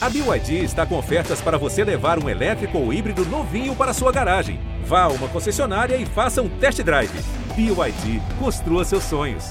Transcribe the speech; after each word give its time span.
A 0.00 0.08
BYD 0.08 0.62
está 0.62 0.86
com 0.86 0.96
ofertas 0.96 1.40
para 1.40 1.58
você 1.58 1.82
levar 1.82 2.22
um 2.22 2.28
elétrico 2.28 2.78
ou 2.78 2.92
híbrido 2.92 3.24
novinho 3.24 3.74
para 3.74 3.92
sua 3.92 4.12
garagem. 4.12 4.60
Vá 4.84 5.02
a 5.02 5.08
uma 5.08 5.28
concessionária 5.28 5.96
e 5.96 6.06
faça 6.06 6.40
um 6.40 6.48
test 6.60 6.80
drive. 6.84 7.10
BYD, 7.56 8.20
construa 8.38 8.84
seus 8.84 9.02
sonhos. 9.02 9.44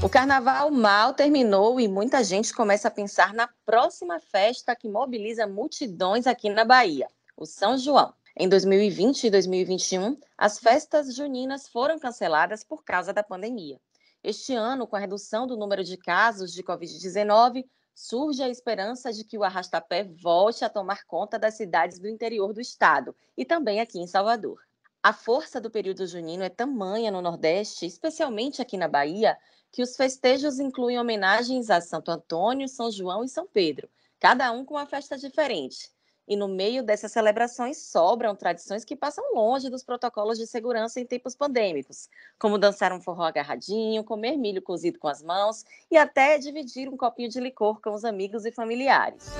O 0.00 0.08
carnaval 0.08 0.70
mal 0.70 1.14
terminou 1.14 1.80
e 1.80 1.88
muita 1.88 2.22
gente 2.22 2.54
começa 2.54 2.86
a 2.86 2.92
pensar 2.92 3.34
na 3.34 3.48
próxima 3.66 4.20
festa 4.20 4.76
que 4.76 4.88
mobiliza 4.88 5.48
multidões 5.48 6.28
aqui 6.28 6.48
na 6.48 6.64
Bahia, 6.64 7.08
o 7.36 7.44
São 7.44 7.76
João. 7.76 8.14
Em 8.36 8.48
2020 8.48 9.24
e 9.24 9.30
2021, 9.30 10.16
as 10.38 10.60
festas 10.60 11.12
juninas 11.12 11.68
foram 11.68 11.98
canceladas 11.98 12.62
por 12.62 12.84
causa 12.84 13.12
da 13.12 13.24
pandemia. 13.24 13.80
Este 14.22 14.54
ano, 14.54 14.86
com 14.86 14.94
a 14.94 15.00
redução 15.00 15.46
do 15.46 15.56
número 15.56 15.82
de 15.82 15.96
casos 15.96 16.52
de 16.52 16.62
Covid-19, 16.62 17.64
surge 17.94 18.42
a 18.42 18.48
esperança 18.48 19.12
de 19.12 19.24
que 19.24 19.36
o 19.36 19.42
arrastapé 19.42 20.04
volte 20.04 20.64
a 20.64 20.68
tomar 20.68 21.04
conta 21.04 21.38
das 21.38 21.54
cidades 21.54 21.98
do 21.98 22.08
interior 22.08 22.52
do 22.52 22.60
estado 22.60 23.14
e 23.36 23.44
também 23.44 23.80
aqui 23.80 23.98
em 23.98 24.06
Salvador. 24.06 24.60
A 25.02 25.12
força 25.12 25.60
do 25.60 25.70
período 25.70 26.06
junino 26.06 26.44
é 26.44 26.48
tamanha 26.48 27.10
no 27.10 27.20
Nordeste, 27.20 27.84
especialmente 27.84 28.62
aqui 28.62 28.76
na 28.76 28.86
Bahia, 28.86 29.36
que 29.72 29.82
os 29.82 29.96
festejos 29.96 30.60
incluem 30.60 30.98
homenagens 30.98 31.70
a 31.70 31.80
Santo 31.80 32.10
Antônio, 32.10 32.68
São 32.68 32.90
João 32.90 33.24
e 33.24 33.28
São 33.28 33.46
Pedro, 33.46 33.88
cada 34.20 34.52
um 34.52 34.64
com 34.64 34.74
uma 34.74 34.86
festa 34.86 35.18
diferente. 35.18 35.90
E 36.26 36.36
no 36.36 36.48
meio 36.48 36.82
dessas 36.82 37.12
celebrações 37.12 37.78
sobram 37.78 38.34
tradições 38.34 38.84
que 38.84 38.94
passam 38.94 39.34
longe 39.34 39.68
dos 39.68 39.82
protocolos 39.82 40.38
de 40.38 40.46
segurança 40.46 41.00
em 41.00 41.06
tempos 41.06 41.34
pandêmicos, 41.34 42.08
como 42.38 42.58
dançar 42.58 42.92
um 42.92 43.00
forró 43.00 43.24
agarradinho, 43.24 44.04
comer 44.04 44.36
milho 44.36 44.62
cozido 44.62 44.98
com 44.98 45.08
as 45.08 45.22
mãos 45.22 45.64
e 45.90 45.96
até 45.96 46.38
dividir 46.38 46.88
um 46.88 46.96
copinho 46.96 47.28
de 47.28 47.40
licor 47.40 47.80
com 47.80 47.92
os 47.92 48.04
amigos 48.04 48.46
e 48.46 48.52
familiares. 48.52 49.30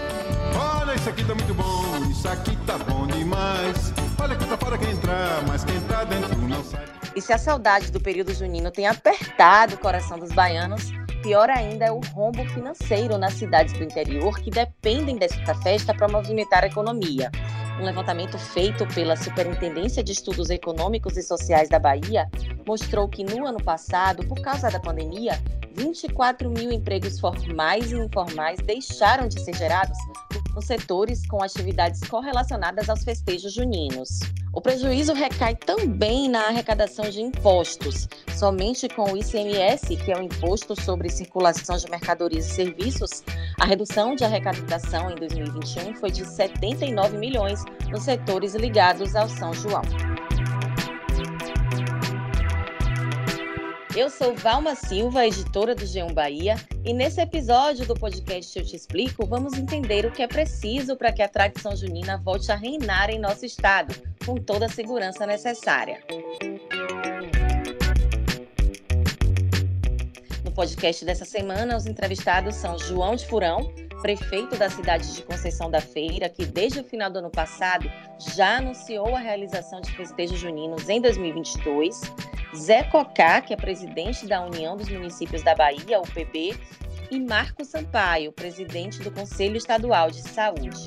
Olha, 0.80 0.94
isso 0.94 1.08
aqui 1.08 1.24
tá 1.24 1.34
muito 1.34 1.54
bom, 1.54 2.10
isso 2.10 2.28
aqui 2.28 2.56
tá 2.66 2.78
bom 2.78 3.06
demais. 3.06 3.92
Olha 4.20 4.36
que 4.36 4.44
tá 4.46 4.58
fora 4.58 4.76
quem 4.76 4.90
entrar, 4.90 5.46
mas 5.46 5.64
quem 5.64 5.80
tá 5.82 6.04
dentro 6.04 6.36
não 6.36 6.62
sai. 6.64 6.84
E 7.14 7.20
se 7.20 7.32
a 7.32 7.38
saudade 7.38 7.90
do 7.92 8.00
período 8.00 8.32
junino 8.32 8.70
tem 8.70 8.86
apertado 8.86 9.74
o 9.74 9.78
coração 9.78 10.18
dos 10.18 10.32
baianos, 10.32 10.90
pior 11.22 11.48
ainda 11.48 11.86
é 11.86 11.92
o 11.92 12.00
rombo 12.12 12.44
financeiro 12.50 13.16
nas 13.16 13.34
cidades 13.34 13.72
do 13.74 13.84
interior 13.84 14.38
que 14.40 14.50
dependem 14.50 15.16
desta 15.16 15.54
festa 15.54 15.94
para 15.94 16.08
movimentar 16.08 16.64
a 16.64 16.66
economia. 16.66 17.30
Um 17.80 17.84
levantamento 17.84 18.38
feito 18.38 18.86
pela 18.88 19.16
Superintendência 19.16 20.02
de 20.02 20.12
Estudos 20.12 20.50
Econômicos 20.50 21.16
e 21.16 21.22
Sociais 21.22 21.68
da 21.68 21.78
Bahia 21.78 22.28
mostrou 22.66 23.08
que 23.08 23.24
no 23.24 23.46
ano 23.46 23.62
passado, 23.62 24.26
por 24.26 24.40
causa 24.40 24.68
da 24.68 24.80
pandemia, 24.80 25.40
24 25.74 26.50
mil 26.50 26.70
empregos 26.70 27.18
formais 27.18 27.92
e 27.92 27.96
informais 27.96 28.60
deixaram 28.60 29.26
de 29.26 29.40
ser 29.40 29.54
gerados 29.54 29.96
nos 30.54 30.66
setores 30.66 31.26
com 31.26 31.42
atividades 31.42 32.00
correlacionadas 32.08 32.88
aos 32.88 33.04
festejos 33.04 33.52
juninos. 33.52 34.20
O 34.52 34.60
prejuízo 34.60 35.14
recai 35.14 35.56
também 35.56 36.28
na 36.28 36.48
arrecadação 36.48 37.08
de 37.08 37.22
impostos. 37.22 38.06
Somente 38.36 38.86
com 38.88 39.10
o 39.10 39.16
ICMS, 39.16 39.96
que 39.96 40.12
é 40.12 40.18
o 40.18 40.22
Imposto 40.22 40.78
sobre 40.78 41.08
Circulação 41.08 41.76
de 41.76 41.90
Mercadorias 41.90 42.46
e 42.46 42.50
Serviços, 42.50 43.22
a 43.58 43.64
redução 43.64 44.14
de 44.14 44.24
arrecadação 44.24 45.10
em 45.10 45.14
2021 45.14 45.94
foi 45.94 46.10
de 46.10 46.24
79 46.24 47.16
milhões 47.16 47.64
nos 47.90 48.02
setores 48.02 48.54
ligados 48.54 49.16
ao 49.16 49.28
São 49.28 49.54
João. 49.54 49.82
Eu 53.94 54.08
sou 54.08 54.34
Valma 54.34 54.74
Silva, 54.74 55.26
editora 55.26 55.74
do 55.74 55.84
G1 55.84 56.14
Bahia, 56.14 56.56
e 56.82 56.94
nesse 56.94 57.20
episódio 57.20 57.86
do 57.86 57.92
podcast 57.92 58.58
Eu 58.58 58.64
Te 58.64 58.74
Explico, 58.74 59.26
vamos 59.26 59.52
entender 59.52 60.06
o 60.06 60.10
que 60.10 60.22
é 60.22 60.26
preciso 60.26 60.96
para 60.96 61.12
que 61.12 61.20
a 61.20 61.28
tradição 61.28 61.76
junina 61.76 62.16
volte 62.16 62.50
a 62.50 62.54
reinar 62.56 63.10
em 63.10 63.18
nosso 63.18 63.44
estado, 63.44 63.94
com 64.24 64.36
toda 64.36 64.64
a 64.64 64.68
segurança 64.68 65.26
necessária. 65.26 66.02
No 70.42 70.50
podcast 70.52 71.04
dessa 71.04 71.26
semana, 71.26 71.76
os 71.76 71.84
entrevistados 71.84 72.54
são 72.54 72.78
João 72.78 73.14
de 73.14 73.26
Furão, 73.26 73.74
prefeito 74.02 74.56
da 74.56 74.68
cidade 74.68 75.14
de 75.14 75.22
Conceição 75.22 75.70
da 75.70 75.80
Feira, 75.80 76.28
que 76.28 76.44
desde 76.44 76.80
o 76.80 76.84
final 76.84 77.08
do 77.08 77.20
ano 77.20 77.30
passado 77.30 77.90
já 78.18 78.58
anunciou 78.58 79.14
a 79.14 79.20
realização 79.20 79.80
de 79.80 79.92
festejos 79.92 80.38
juninos 80.38 80.88
em 80.88 81.00
2022, 81.00 82.00
Zé 82.54 82.82
Cocá, 82.82 83.40
que 83.40 83.54
é 83.54 83.56
presidente 83.56 84.26
da 84.26 84.44
União 84.44 84.76
dos 84.76 84.88
Municípios 84.88 85.42
da 85.42 85.54
Bahia, 85.54 86.00
UPB, 86.00 86.58
e 87.10 87.20
Marco 87.20 87.64
Sampaio, 87.64 88.32
presidente 88.32 88.98
do 89.00 89.10
Conselho 89.10 89.56
Estadual 89.56 90.10
de 90.10 90.22
Saúde. 90.22 90.86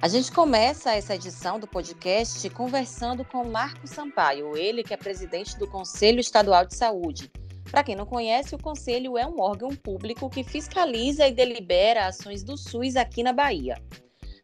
A 0.00 0.08
gente 0.08 0.32
começa 0.32 0.94
essa 0.94 1.14
edição 1.14 1.58
do 1.60 1.66
podcast 1.66 2.48
conversando 2.50 3.24
com 3.24 3.44
Marco 3.44 3.86
Sampaio, 3.86 4.56
ele 4.56 4.82
que 4.82 4.94
é 4.94 4.96
presidente 4.96 5.58
do 5.58 5.66
Conselho 5.66 6.20
Estadual 6.20 6.64
de 6.64 6.76
Saúde. 6.76 7.30
Para 7.70 7.84
quem 7.84 7.94
não 7.94 8.06
conhece, 8.06 8.54
o 8.54 8.62
Conselho 8.62 9.18
é 9.18 9.26
um 9.26 9.40
órgão 9.40 9.68
público 9.76 10.30
que 10.30 10.42
fiscaliza 10.42 11.28
e 11.28 11.32
delibera 11.32 12.06
ações 12.06 12.42
do 12.42 12.56
SUS 12.56 12.96
aqui 12.96 13.22
na 13.22 13.32
Bahia. 13.32 13.76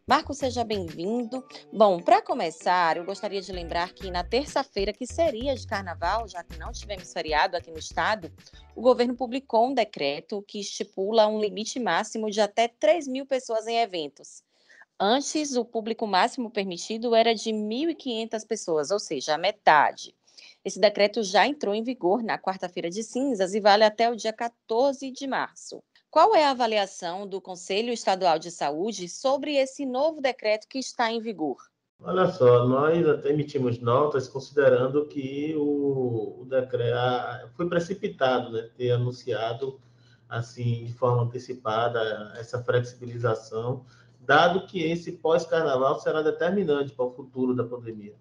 Marco, 0.06 0.34
seja 0.34 0.62
bem-vindo. 0.62 1.42
Bom, 1.72 1.98
para 1.98 2.20
começar, 2.20 2.98
eu 2.98 3.04
gostaria 3.06 3.40
de 3.40 3.50
lembrar 3.50 3.94
que 3.94 4.10
na 4.10 4.22
terça-feira, 4.22 4.92
que 4.92 5.06
seria 5.06 5.54
de 5.54 5.66
carnaval, 5.66 6.28
já 6.28 6.44
que 6.44 6.58
não 6.58 6.70
tivemos 6.70 7.10
feriado 7.10 7.56
aqui 7.56 7.70
no 7.70 7.78
estado, 7.78 8.30
o 8.76 8.82
governo 8.82 9.16
publicou 9.16 9.68
um 9.68 9.74
decreto 9.74 10.44
que 10.46 10.60
estipula 10.60 11.26
um 11.26 11.40
limite 11.40 11.80
máximo 11.80 12.30
de 12.30 12.42
até 12.42 12.68
3 12.68 13.08
mil 13.08 13.24
pessoas 13.24 13.66
em 13.66 13.78
eventos. 13.78 14.42
Antes, 15.00 15.56
o 15.56 15.64
público 15.64 16.06
máximo 16.06 16.50
permitido 16.50 17.14
era 17.14 17.34
de 17.34 17.50
1.500 17.50 18.46
pessoas, 18.46 18.90
ou 18.90 18.98
seja, 18.98 19.34
a 19.34 19.38
metade. 19.38 20.14
Esse 20.64 20.80
decreto 20.80 21.22
já 21.22 21.46
entrou 21.46 21.74
em 21.74 21.82
vigor 21.82 22.22
na 22.22 22.38
quarta-feira 22.38 22.88
de 22.88 23.02
cinzas 23.02 23.52
e 23.52 23.60
vale 23.60 23.84
até 23.84 24.10
o 24.10 24.16
dia 24.16 24.32
14 24.32 25.10
de 25.10 25.26
março. 25.26 25.82
Qual 26.10 26.34
é 26.34 26.46
a 26.46 26.52
avaliação 26.52 27.28
do 27.28 27.38
Conselho 27.38 27.92
Estadual 27.92 28.38
de 28.38 28.50
Saúde 28.50 29.06
sobre 29.08 29.56
esse 29.56 29.84
novo 29.84 30.22
decreto 30.22 30.66
que 30.66 30.78
está 30.78 31.12
em 31.12 31.20
vigor? 31.20 31.58
Olha 32.00 32.28
só, 32.28 32.66
nós 32.66 33.06
até 33.06 33.30
emitimos 33.30 33.78
notas 33.78 34.26
considerando 34.26 35.06
que 35.06 35.54
o, 35.56 36.40
o 36.40 36.46
decreto 36.46 37.50
foi 37.56 37.68
precipitado, 37.68 38.50
né, 38.50 38.70
ter 38.74 38.92
anunciado 38.92 39.78
assim 40.28 40.84
de 40.84 40.94
forma 40.94 41.24
antecipada 41.24 42.32
essa 42.38 42.62
flexibilização, 42.62 43.84
dado 44.18 44.66
que 44.66 44.82
esse 44.82 45.12
pós-carnaval 45.12 46.00
será 46.00 46.22
determinante 46.22 46.92
para 46.92 47.04
o 47.04 47.10
futuro 47.10 47.54
da 47.54 47.64
pandemia. 47.64 48.14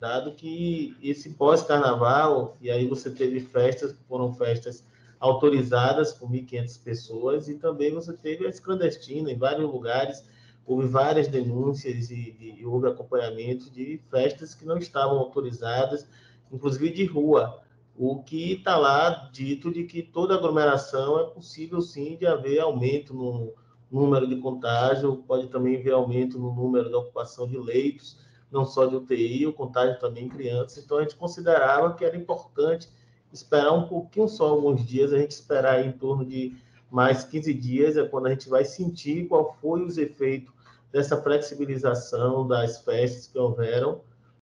Dado 0.00 0.32
que 0.32 0.96
esse 1.02 1.30
pós-carnaval, 1.30 2.56
e 2.60 2.70
aí 2.70 2.86
você 2.86 3.10
teve 3.10 3.40
festas 3.40 3.94
foram 4.08 4.32
festas 4.32 4.84
autorizadas 5.18 6.12
com 6.12 6.28
1.500 6.28 6.82
pessoas 6.82 7.48
e 7.48 7.54
também 7.54 7.92
você 7.92 8.12
teve 8.12 8.46
as 8.46 8.60
clandestinas 8.60 9.32
em 9.32 9.36
vários 9.36 9.68
lugares. 9.70 10.24
Houve 10.64 10.86
várias 10.86 11.26
denúncias 11.26 12.10
e, 12.10 12.56
e 12.58 12.64
houve 12.64 12.86
acompanhamento 12.86 13.70
de 13.70 14.00
festas 14.10 14.54
que 14.54 14.64
não 14.64 14.78
estavam 14.78 15.18
autorizadas, 15.18 16.06
inclusive 16.52 16.90
de 16.90 17.04
rua. 17.04 17.60
O 17.96 18.22
que 18.22 18.52
está 18.52 18.76
lá 18.76 19.28
dito 19.32 19.72
de 19.72 19.82
que 19.82 20.02
toda 20.02 20.34
aglomeração 20.34 21.18
é 21.18 21.24
possível 21.24 21.80
sim 21.80 22.16
de 22.16 22.26
haver 22.26 22.60
aumento 22.60 23.12
no 23.12 23.52
número 23.90 24.28
de 24.28 24.36
contágio, 24.36 25.24
pode 25.26 25.48
também 25.48 25.76
haver 25.76 25.94
aumento 25.94 26.38
no 26.38 26.54
número 26.54 26.90
da 26.90 26.98
ocupação 26.98 27.48
de 27.48 27.58
leitos, 27.58 28.16
não 28.50 28.64
só 28.64 28.86
de 28.86 28.96
UTI, 28.96 29.46
o 29.46 29.52
contágio 29.52 29.98
também 29.98 30.24
em 30.24 30.28
crianças. 30.28 30.84
Então 30.84 30.98
a 30.98 31.02
gente 31.02 31.16
considerava 31.16 31.94
que 31.94 32.04
era 32.04 32.16
importante 32.16 32.88
esperar 33.32 33.72
um 33.72 33.86
pouquinho 33.86 34.28
só, 34.28 34.48
alguns 34.48 34.84
dias, 34.84 35.12
a 35.12 35.18
gente 35.18 35.32
esperar 35.32 35.84
em 35.84 35.92
torno 35.92 36.24
de 36.24 36.56
mais 36.90 37.24
15 37.24 37.52
dias, 37.52 37.96
é 37.96 38.06
quando 38.06 38.26
a 38.26 38.30
gente 38.30 38.48
vai 38.48 38.64
sentir 38.64 39.28
qual 39.28 39.56
foi 39.60 39.82
os 39.82 39.98
efeitos 39.98 40.52
dessa 40.90 41.20
flexibilização 41.20 42.46
das 42.46 42.80
festas 42.82 43.26
que 43.26 43.38
houveram 43.38 44.00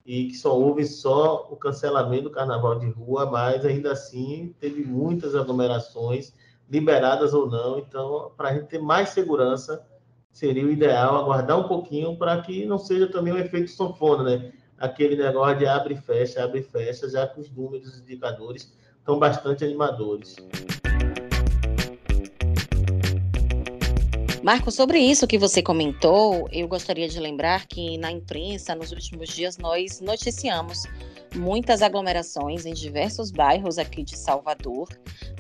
e 0.06 0.29
que 0.29 0.35
só 0.35 0.56
houve 0.56 0.87
só 0.87 1.49
o 1.50 1.56
cancelamento 1.56 2.25
do 2.25 2.31
carnaval 2.31 2.79
de 2.79 2.88
rua, 2.88 3.26
mas 3.26 3.64
ainda 3.64 3.93
assim 3.93 4.55
teve 4.61 4.85
muitas 4.85 5.35
aglomerações, 5.35 6.32
liberadas 6.69 7.35
ou 7.35 7.50
não. 7.50 7.79
Então, 7.79 8.31
para 8.37 8.50
a 8.50 8.55
gente 8.55 8.67
ter 8.67 8.81
mais 8.81 9.11
segurança, 9.11 9.85
seria 10.31 10.65
o 10.65 10.71
ideal 10.71 11.17
aguardar 11.17 11.59
um 11.59 11.69
pouquinho 11.69 12.17
para 12.17 12.41
que 12.41 12.65
não 12.67 12.79
seja 12.79 13.06
também 13.06 13.32
um 13.32 13.38
efeito 13.38 13.71
sanfona, 13.71 14.23
né? 14.25 14.53
aquele 14.81 15.15
negócio 15.15 15.59
de 15.59 15.67
abre 15.67 15.94
e 15.94 15.97
fecha, 15.97 16.43
abre 16.43 16.61
e 16.61 16.62
fecha, 16.62 17.09
já 17.09 17.27
que 17.29 17.38
os 17.38 17.50
números, 17.50 17.87
os 17.87 18.00
indicadores 18.00 18.73
estão 18.99 19.19
bastante 19.19 19.62
animadores. 19.62 20.37
Marco, 24.43 24.71
sobre 24.71 24.99
isso 24.99 25.27
que 25.27 25.37
você 25.37 25.62
comentou, 25.62 26.49
eu 26.50 26.67
gostaria 26.67 27.06
de 27.06 27.21
lembrar 27.21 27.67
que 27.67 27.99
na 27.99 28.11
imprensa, 28.11 28.75
nos 28.75 28.91
últimos 28.91 29.29
dias, 29.29 29.59
nós 29.59 30.00
noticiamos 30.00 30.85
muitas 31.37 31.82
aglomerações 31.82 32.67
em 32.67 32.73
diversos 32.73 33.31
bairros 33.31 33.79
aqui 33.79 34.03
de 34.03 34.17
Salvador, 34.17 34.88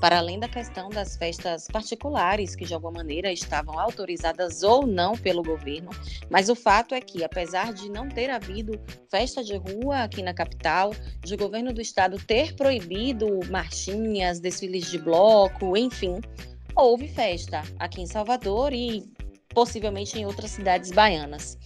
para 0.00 0.18
além 0.18 0.38
da 0.38 0.48
questão 0.48 0.88
das 0.88 1.16
festas 1.16 1.66
particulares, 1.68 2.54
que 2.54 2.64
de 2.64 2.74
alguma 2.74 2.92
maneira 2.92 3.32
estavam 3.32 3.78
autorizadas 3.78 4.62
ou 4.62 4.86
não 4.86 5.16
pelo 5.16 5.42
governo. 5.42 5.90
Mas 6.30 6.48
o 6.48 6.54
fato 6.54 6.94
é 6.94 7.00
que, 7.00 7.24
apesar 7.24 7.72
de 7.72 7.90
não 7.90 8.08
ter 8.08 8.30
havido 8.30 8.80
festa 9.10 9.42
de 9.42 9.56
rua 9.56 10.02
aqui 10.02 10.22
na 10.22 10.32
capital, 10.32 10.92
de 11.24 11.34
o 11.34 11.38
governo 11.38 11.72
do 11.72 11.80
estado 11.80 12.18
ter 12.18 12.54
proibido 12.54 13.40
marchinhas, 13.50 14.40
desfiles 14.40 14.90
de 14.90 14.98
bloco, 14.98 15.76
enfim, 15.76 16.20
houve 16.74 17.08
festa 17.08 17.62
aqui 17.78 18.00
em 18.00 18.06
Salvador 18.06 18.72
e 18.72 19.04
possivelmente 19.54 20.18
em 20.18 20.26
outras 20.26 20.50
cidades 20.52 20.90
baianas. 20.90 21.58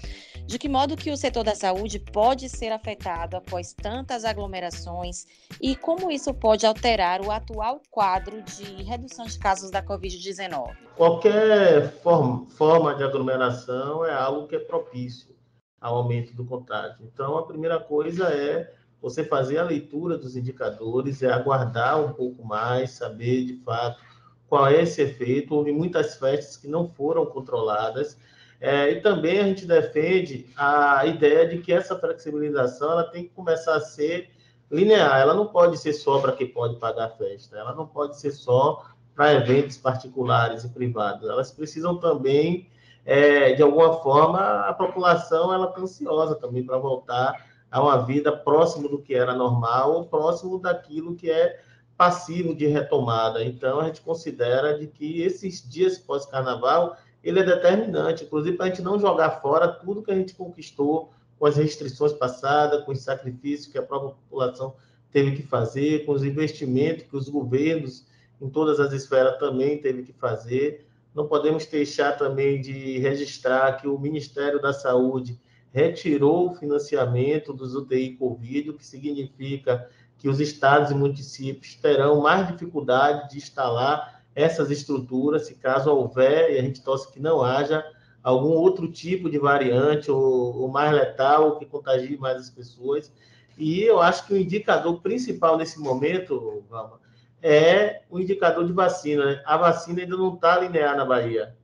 De 0.47 0.59
que 0.59 0.69
modo 0.69 0.95
que 0.95 1.11
o 1.11 1.17
setor 1.17 1.43
da 1.43 1.55
saúde 1.55 1.99
pode 1.99 2.51
ser 2.51 2.71
afetado 2.71 3.35
após 3.35 3.73
tantas 3.73 4.27
aglomerações 4.27 5.25
e 5.61 5.75
como 5.75 6.11
isso 6.11 6.35
pode 6.35 6.67
alterar 6.67 7.23
o 7.23 7.31
atual 7.31 7.81
quadro 7.91 8.43
de 8.43 8.83
redução 8.83 9.25
de 9.25 9.39
casos 9.39 9.71
da 9.71 9.83
Covid-19? 9.83 10.77
Qualquer 10.97 11.91
forma, 12.03 12.47
forma 12.51 12.95
de 12.95 13.03
aglomeração 13.03 14.05
é 14.05 14.13
algo 14.13 14.47
que 14.47 14.57
é 14.57 14.59
propício 14.59 15.35
ao 15.81 15.97
aumento 15.97 16.35
do 16.35 16.45
contágio. 16.45 16.99
Então, 17.01 17.39
a 17.39 17.47
primeira 17.47 17.81
coisa 17.81 18.29
é 18.29 18.71
você 19.01 19.25
fazer 19.25 19.59
a 19.59 19.65
leitura 19.65 20.19
dos 20.19 20.37
indicadores, 20.37 21.23
é 21.23 21.33
aguardar 21.33 22.03
um 22.05 22.13
pouco 22.13 22.45
mais, 22.45 22.91
saber 22.91 23.45
de 23.47 23.57
fato 23.65 24.03
qual 24.47 24.67
é 24.67 24.83
esse 24.83 25.01
efeito. 25.01 25.55
Houve 25.55 25.73
muitas 25.73 26.17
festas 26.17 26.57
que 26.57 26.69
não 26.69 26.87
foram 26.87 27.25
controladas 27.25 28.19
é, 28.67 28.93
e 28.93 29.01
também 29.03 29.41
a 29.41 29.45
gente 29.45 29.67
defende 29.67 30.47
a 30.57 31.05
ideia 31.05 31.47
de 31.47 31.59
que 31.59 31.71
essa 31.71 31.99
flexibilização 31.99 32.93
ela 32.93 33.05
tem 33.05 33.25
que 33.25 33.29
começar 33.29 33.77
a 33.77 33.81
ser 33.81 34.31
linear. 34.71 35.21
Ela 35.21 35.35
não 35.35 35.49
pode 35.49 35.77
ser 35.77 35.93
só 35.93 36.19
para 36.19 36.33
quem 36.33 36.47
pode 36.47 36.77
pagar 36.77 37.05
a 37.05 37.11
festa. 37.11 37.59
Ela 37.59 37.75
não 37.75 37.87
pode 37.87 38.19
ser 38.19 38.31
só 38.31 38.83
para 39.15 39.35
eventos 39.35 39.77
particulares 39.77 40.65
e 40.65 40.71
privados. 40.71 41.29
Elas 41.29 41.53
precisam 41.53 41.99
também, 41.99 42.71
é, 43.05 43.53
de 43.53 43.63
alguma 43.63 44.01
forma, 44.01 44.41
a 44.41 44.73
população 44.73 45.53
ela 45.53 45.69
está 45.69 45.83
ansiosa 45.83 46.35
também 46.35 46.65
para 46.65 46.79
voltar 46.79 47.47
a 47.71 47.83
uma 47.83 47.99
vida 47.99 48.35
próximo 48.35 48.89
do 48.89 49.03
que 49.03 49.15
era 49.15 49.35
normal 49.35 49.93
ou 49.93 50.07
próximo 50.07 50.59
daquilo 50.59 51.15
que 51.15 51.31
é 51.31 51.61
passivo 51.99 52.55
de 52.55 52.67
retomada. 52.67 53.45
Então, 53.45 53.81
a 53.81 53.85
gente 53.85 54.01
considera 54.01 54.79
de 54.79 54.87
que 54.87 55.21
esses 55.21 55.69
dias 55.69 55.99
pós-carnaval 55.99 56.97
ele 57.25 57.41
é 57.41 57.45
determinante, 57.45 58.25
inclusive 58.25 58.57
para 58.57 58.67
a 58.67 58.69
gente 58.69 58.83
não 58.83 58.99
jogar 58.99 59.41
fora 59.41 59.67
tudo 59.67 60.03
que 60.03 60.11
a 60.11 60.15
gente 60.15 60.35
conquistou 60.35 61.11
com 61.39 61.47
as 61.47 61.57
restrições 61.57 62.13
passadas, 62.13 62.85
com 62.85 62.93
os 62.93 63.01
sacrifícios 63.01 63.67
que 63.67 63.79
a 63.79 63.83
própria 63.83 64.11
população 64.11 64.75
teve 65.11 65.37
que 65.37 65.43
fazer, 65.43 66.05
com 66.05 66.13
os 66.13 66.23
investimentos 66.23 67.05
que 67.05 67.17
os 67.17 67.29
governos 67.29 68.05
em 68.41 68.49
todas 68.49 68.79
as 68.79 68.93
esferas 68.93 69.39
também 69.39 69.79
teve 69.79 70.03
que 70.03 70.13
fazer. 70.13 70.87
Não 71.15 71.27
podemos 71.27 71.65
deixar 71.67 72.13
também 72.19 72.61
de 72.61 72.99
registrar 72.99 73.73
que 73.81 73.89
o 73.89 73.99
Ministério 73.99 74.61
da 74.61 74.73
Saúde 74.73 75.41
retirou 75.73 76.51
o 76.51 76.55
financiamento 76.55 77.53
dos 77.53 77.75
UTI 77.75 78.17
Covid, 78.17 78.71
o 78.71 78.75
que 78.75 78.87
significa 78.87 79.89
que 80.19 80.29
os 80.29 80.41
estados 80.41 80.91
e 80.91 80.95
municípios 80.95 81.75
terão 81.75 82.21
mais 82.21 82.49
dificuldade 82.49 83.31
de 83.31 83.39
instalar 83.39 84.24
essas 84.35 84.71
estruturas, 84.71 85.47
se 85.47 85.55
caso 85.55 85.91
houver, 85.91 86.53
e 86.53 86.59
a 86.59 86.63
gente 86.63 86.83
torce 86.83 87.11
que 87.13 87.21
não 87.21 87.43
haja, 87.43 87.85
algum 88.23 88.51
outro 88.51 88.91
tipo 88.91 89.31
de 89.31 89.39
variante 89.39 90.11
ou, 90.11 90.63
ou 90.63 90.69
mais 90.69 90.93
letal 90.93 91.59
que 91.59 91.67
contagie 91.67 92.17
mais 92.17 92.39
as 92.39 92.51
pessoas. 92.51 93.13
E 93.57 93.83
eu 93.83 94.01
acho 94.01 94.27
que 94.27 94.35
o 94.35 94.37
indicador 94.37 95.01
principal 95.01 95.57
nesse 95.57 95.79
momento, 95.79 96.65
Valma, 96.69 96.99
é 97.43 98.03
o 98.11 98.19
indicador 98.19 98.67
de 98.67 98.73
vacina. 98.73 99.27
Né? 99.27 99.43
A 99.45 99.57
vacina 99.57 100.01
ainda 100.01 100.17
não 100.17 100.35
está 100.35 100.59
linear 100.59 100.97
na 100.97 101.05
Bahia. 101.05 101.55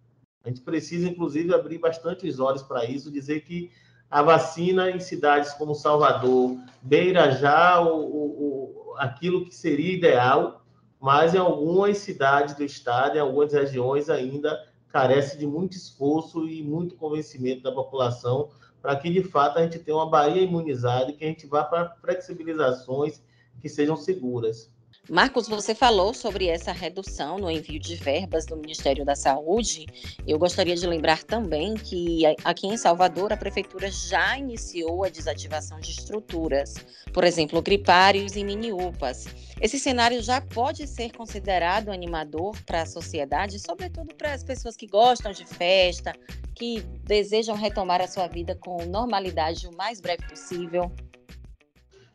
A 0.44 0.48
gente 0.48 0.60
precisa, 0.60 1.08
inclusive, 1.08 1.54
abrir 1.54 1.78
bastante 1.78 2.28
os 2.28 2.38
olhos 2.38 2.62
para 2.62 2.84
isso, 2.84 3.10
dizer 3.10 3.40
que 3.40 3.70
a 4.10 4.22
vacina 4.22 4.90
em 4.90 5.00
cidades 5.00 5.52
como 5.54 5.74
Salvador 5.74 6.58
beira 6.82 7.30
já 7.30 7.80
o, 7.80 8.04
o, 8.04 8.94
aquilo 8.98 9.44
que 9.44 9.54
seria 9.54 9.94
ideal, 9.94 10.59
mas 11.00 11.34
em 11.34 11.38
algumas 11.38 11.98
cidades 11.98 12.54
do 12.54 12.62
estado, 12.62 13.16
em 13.16 13.20
algumas 13.20 13.52
regiões, 13.52 14.10
ainda 14.10 14.66
carece 14.88 15.38
de 15.38 15.46
muito 15.46 15.76
esforço 15.76 16.46
e 16.46 16.62
muito 16.62 16.96
convencimento 16.96 17.62
da 17.62 17.72
população 17.72 18.50
para 18.82 18.96
que, 18.96 19.10
de 19.10 19.22
fato, 19.22 19.58
a 19.58 19.62
gente 19.62 19.78
tenha 19.78 19.96
uma 19.96 20.08
Bahia 20.08 20.42
imunizada 20.42 21.10
e 21.10 21.14
que 21.14 21.24
a 21.24 21.28
gente 21.28 21.46
vá 21.46 21.64
para 21.64 21.90
flexibilizações 22.00 23.22
que 23.60 23.68
sejam 23.68 23.96
seguras. 23.96 24.70
Marcos, 25.08 25.48
você 25.48 25.74
falou 25.74 26.14
sobre 26.14 26.46
essa 26.46 26.72
redução 26.72 27.38
no 27.38 27.50
envio 27.50 27.80
de 27.80 27.96
verbas 27.96 28.46
do 28.46 28.56
Ministério 28.56 29.04
da 29.04 29.16
Saúde. 29.16 29.86
Eu 30.26 30.38
gostaria 30.38 30.76
de 30.76 30.86
lembrar 30.86 31.24
também 31.24 31.74
que 31.74 32.22
aqui 32.44 32.66
em 32.66 32.76
Salvador 32.76 33.32
a 33.32 33.36
prefeitura 33.36 33.90
já 33.90 34.38
iniciou 34.38 35.04
a 35.04 35.08
desativação 35.08 35.80
de 35.80 35.90
estruturas, 35.90 36.74
por 37.12 37.24
exemplo, 37.24 37.60
gripários 37.60 38.36
e 38.36 38.44
mini-UPAs. 38.44 39.26
Esse 39.60 39.78
cenário 39.78 40.22
já 40.22 40.40
pode 40.40 40.86
ser 40.86 41.12
considerado 41.12 41.90
animador 41.90 42.56
para 42.64 42.80
a 42.80 42.86
sociedade, 42.86 43.60
sobretudo 43.60 44.14
para 44.14 44.32
as 44.32 44.42
pessoas 44.42 44.74
que 44.74 44.86
gostam 44.86 45.32
de 45.32 45.44
festa, 45.44 46.14
que 46.54 46.80
desejam 47.04 47.54
retomar 47.54 48.00
a 48.00 48.08
sua 48.08 48.26
vida 48.26 48.54
com 48.54 48.86
normalidade 48.86 49.66
o 49.66 49.76
mais 49.76 50.00
breve 50.00 50.26
possível. 50.26 50.90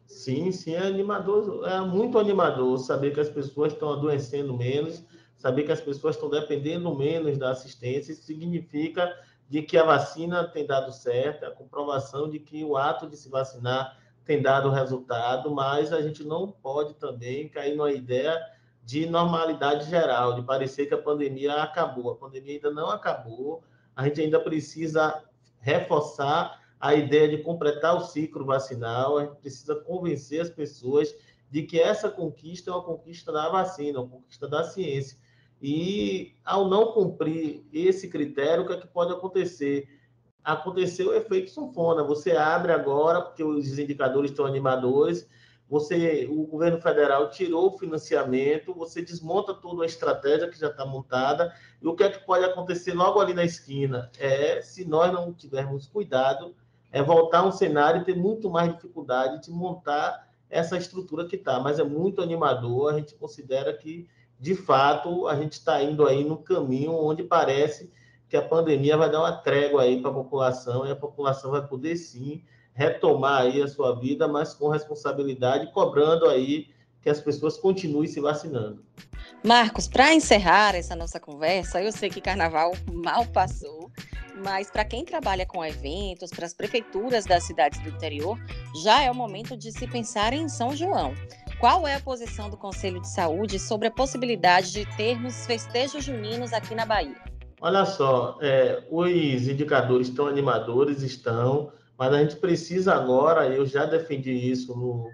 Sim, 0.07 0.51
sim, 0.51 0.73
é 0.73 0.87
animador, 0.87 1.69
é 1.69 1.81
muito 1.81 2.17
animador 2.17 2.79
saber 2.79 3.13
que 3.13 3.19
as 3.19 3.29
pessoas 3.29 3.73
estão 3.73 3.93
adoecendo 3.93 4.57
menos, 4.57 5.05
saber 5.37 5.65
que 5.65 5.71
as 5.71 5.81
pessoas 5.81 6.15
estão 6.15 6.31
dependendo 6.31 6.95
menos 6.95 7.37
da 7.37 7.51
assistência, 7.51 8.11
isso 8.11 8.23
significa 8.23 9.13
de 9.47 9.61
que 9.61 9.77
a 9.77 9.83
vacina 9.83 10.47
tem 10.47 10.65
dado 10.65 10.91
certo, 10.91 11.45
a 11.45 11.51
comprovação 11.51 12.27
de 12.27 12.39
que 12.39 12.63
o 12.63 12.75
ato 12.75 13.07
de 13.07 13.15
se 13.15 13.29
vacinar 13.29 14.03
tem 14.25 14.41
dado 14.41 14.69
resultado, 14.69 15.51
mas 15.51 15.93
a 15.93 16.01
gente 16.01 16.23
não 16.23 16.51
pode 16.51 16.95
também 16.95 17.47
cair 17.47 17.75
numa 17.75 17.91
ideia 17.91 18.37
de 18.83 19.05
normalidade 19.05 19.89
geral, 19.89 20.35
de 20.35 20.41
parecer 20.43 20.87
que 20.87 20.93
a 20.93 21.01
pandemia 21.01 21.53
acabou. 21.55 22.11
A 22.11 22.15
pandemia 22.15 22.53
ainda 22.55 22.71
não 22.71 22.89
acabou, 22.89 23.63
a 23.95 24.03
gente 24.03 24.21
ainda 24.21 24.39
precisa 24.39 25.23
reforçar 25.59 26.61
a 26.79 26.93
ideia 26.93 27.29
de 27.29 27.37
completar 27.39 27.95
o 27.95 28.01
ciclo 28.01 28.45
vacinal, 28.45 29.17
a 29.17 29.25
gente 29.25 29.37
precisa 29.37 29.75
convencer 29.75 30.41
as 30.41 30.49
pessoas 30.49 31.15
de 31.49 31.63
que 31.63 31.79
essa 31.79 32.09
conquista 32.09 32.69
é 32.69 32.73
uma 32.73 32.83
conquista 32.83 33.31
da 33.31 33.49
vacina, 33.49 33.99
uma 33.99 34.09
conquista 34.09 34.47
da 34.47 34.63
ciência. 34.63 35.17
E 35.61 36.35
ao 36.43 36.67
não 36.67 36.91
cumprir 36.91 37.65
esse 37.71 38.07
critério, 38.09 38.63
o 38.63 38.67
que, 38.67 38.73
é 38.73 38.77
que 38.77 38.87
pode 38.87 39.13
acontecer? 39.13 39.87
Aconteceu 40.45 41.09
o 41.09 41.13
efeito 41.13 41.49
sanfona. 41.49 42.03
Você 42.03 42.31
abre 42.31 42.71
agora, 42.71 43.21
porque 43.21 43.43
os 43.43 43.79
indicadores 43.79 44.29
estão 44.29 44.45
animadores, 44.45 45.27
você, 45.67 46.27
o 46.29 46.45
governo 46.45 46.79
federal 46.79 47.29
tirou 47.31 47.67
o 47.67 47.77
financiamento, 47.77 48.73
você 48.73 49.01
desmonta 49.01 49.53
toda 49.53 49.81
a 49.83 49.87
estratégia 49.87 50.47
que 50.47 50.59
já 50.59 50.67
está 50.67 50.85
montada, 50.85 51.53
e 51.81 51.87
o 51.87 51.95
que 51.95 52.03
é 52.03 52.09
que 52.09 52.23
pode 52.23 52.45
acontecer 52.45 52.93
logo 52.93 53.19
ali 53.19 53.33
na 53.33 53.43
esquina? 53.43 54.11
É, 54.19 54.61
se 54.61 54.85
nós 54.85 55.11
não 55.11 55.33
tivermos 55.33 55.87
cuidado, 55.87 56.55
é 56.91 57.01
voltar 57.01 57.39
a 57.39 57.45
um 57.45 57.51
cenário 57.51 58.01
e 58.01 58.05
ter 58.05 58.15
muito 58.15 58.49
mais 58.49 58.73
dificuldade 58.73 59.41
de 59.41 59.51
montar 59.51 60.29
essa 60.49 60.77
estrutura 60.77 61.25
que 61.25 61.35
está. 61.35 61.59
Mas 61.59 61.79
é 61.79 61.83
muito 61.83 62.21
animador, 62.21 62.93
a 62.93 62.97
gente 62.97 63.15
considera 63.15 63.73
que, 63.73 64.07
de 64.39 64.53
fato, 64.53 65.27
a 65.27 65.35
gente 65.35 65.53
está 65.53 65.81
indo 65.81 66.05
aí 66.05 66.23
no 66.23 66.37
caminho 66.37 66.93
onde 66.93 67.23
parece 67.23 67.91
que 68.29 68.37
a 68.37 68.41
pandemia 68.41 68.97
vai 68.97 69.09
dar 69.09 69.19
uma 69.19 69.31
trégua 69.31 69.83
aí 69.83 70.01
para 70.01 70.11
a 70.11 70.13
população 70.13 70.85
e 70.85 70.91
a 70.91 70.95
população 70.95 71.51
vai 71.51 71.65
poder, 71.65 71.95
sim, 71.95 72.43
retomar 72.73 73.41
aí 73.41 73.61
a 73.61 73.67
sua 73.67 73.97
vida, 73.97 74.27
mas 74.27 74.53
com 74.53 74.67
responsabilidade, 74.69 75.71
cobrando 75.71 76.27
aí 76.27 76.67
que 77.01 77.09
as 77.09 77.21
pessoas 77.21 77.57
continuem 77.57 78.07
se 78.07 78.19
vacinando. 78.19 78.83
Marcos, 79.43 79.87
para 79.87 80.13
encerrar 80.13 80.75
essa 80.75 80.95
nossa 80.95 81.19
conversa, 81.19 81.81
eu 81.81 81.91
sei 81.91 82.09
que 82.09 82.19
carnaval 82.19 82.73
mal 82.91 83.25
passou, 83.27 83.91
mas 84.43 84.71
para 84.71 84.83
quem 84.83 85.05
trabalha 85.05 85.45
com 85.45 85.63
eventos, 85.63 86.31
para 86.31 86.47
as 86.47 86.53
prefeituras 86.53 87.25
das 87.25 87.43
cidades 87.43 87.79
do 87.81 87.89
interior, 87.89 88.37
já 88.83 89.03
é 89.03 89.11
o 89.11 89.15
momento 89.15 89.55
de 89.55 89.71
se 89.71 89.87
pensar 89.87 90.33
em 90.33 90.49
São 90.49 90.75
João. 90.75 91.13
Qual 91.59 91.87
é 91.87 91.95
a 91.95 91.99
posição 91.99 92.49
do 92.49 92.57
Conselho 92.57 92.99
de 92.99 93.07
Saúde 93.07 93.59
sobre 93.59 93.87
a 93.87 93.91
possibilidade 93.91 94.71
de 94.71 94.85
termos 94.97 95.45
festejos 95.45 96.03
juninos 96.03 96.51
aqui 96.51 96.73
na 96.73 96.85
Bahia? 96.85 97.34
Olha 97.65 97.83
só, 97.83 98.37
é, 98.41 98.83
os 98.91 99.47
indicadores 99.47 100.09
estão 100.09 100.27
animadores, 100.27 101.01
estão, 101.01 101.71
mas 101.97 102.13
a 102.13 102.19
gente 102.19 102.35
precisa 102.35 102.93
agora, 102.93 103.47
eu 103.47 103.65
já 103.65 103.85
defendi 103.85 104.31
isso 104.31 104.77
no, 104.77 105.09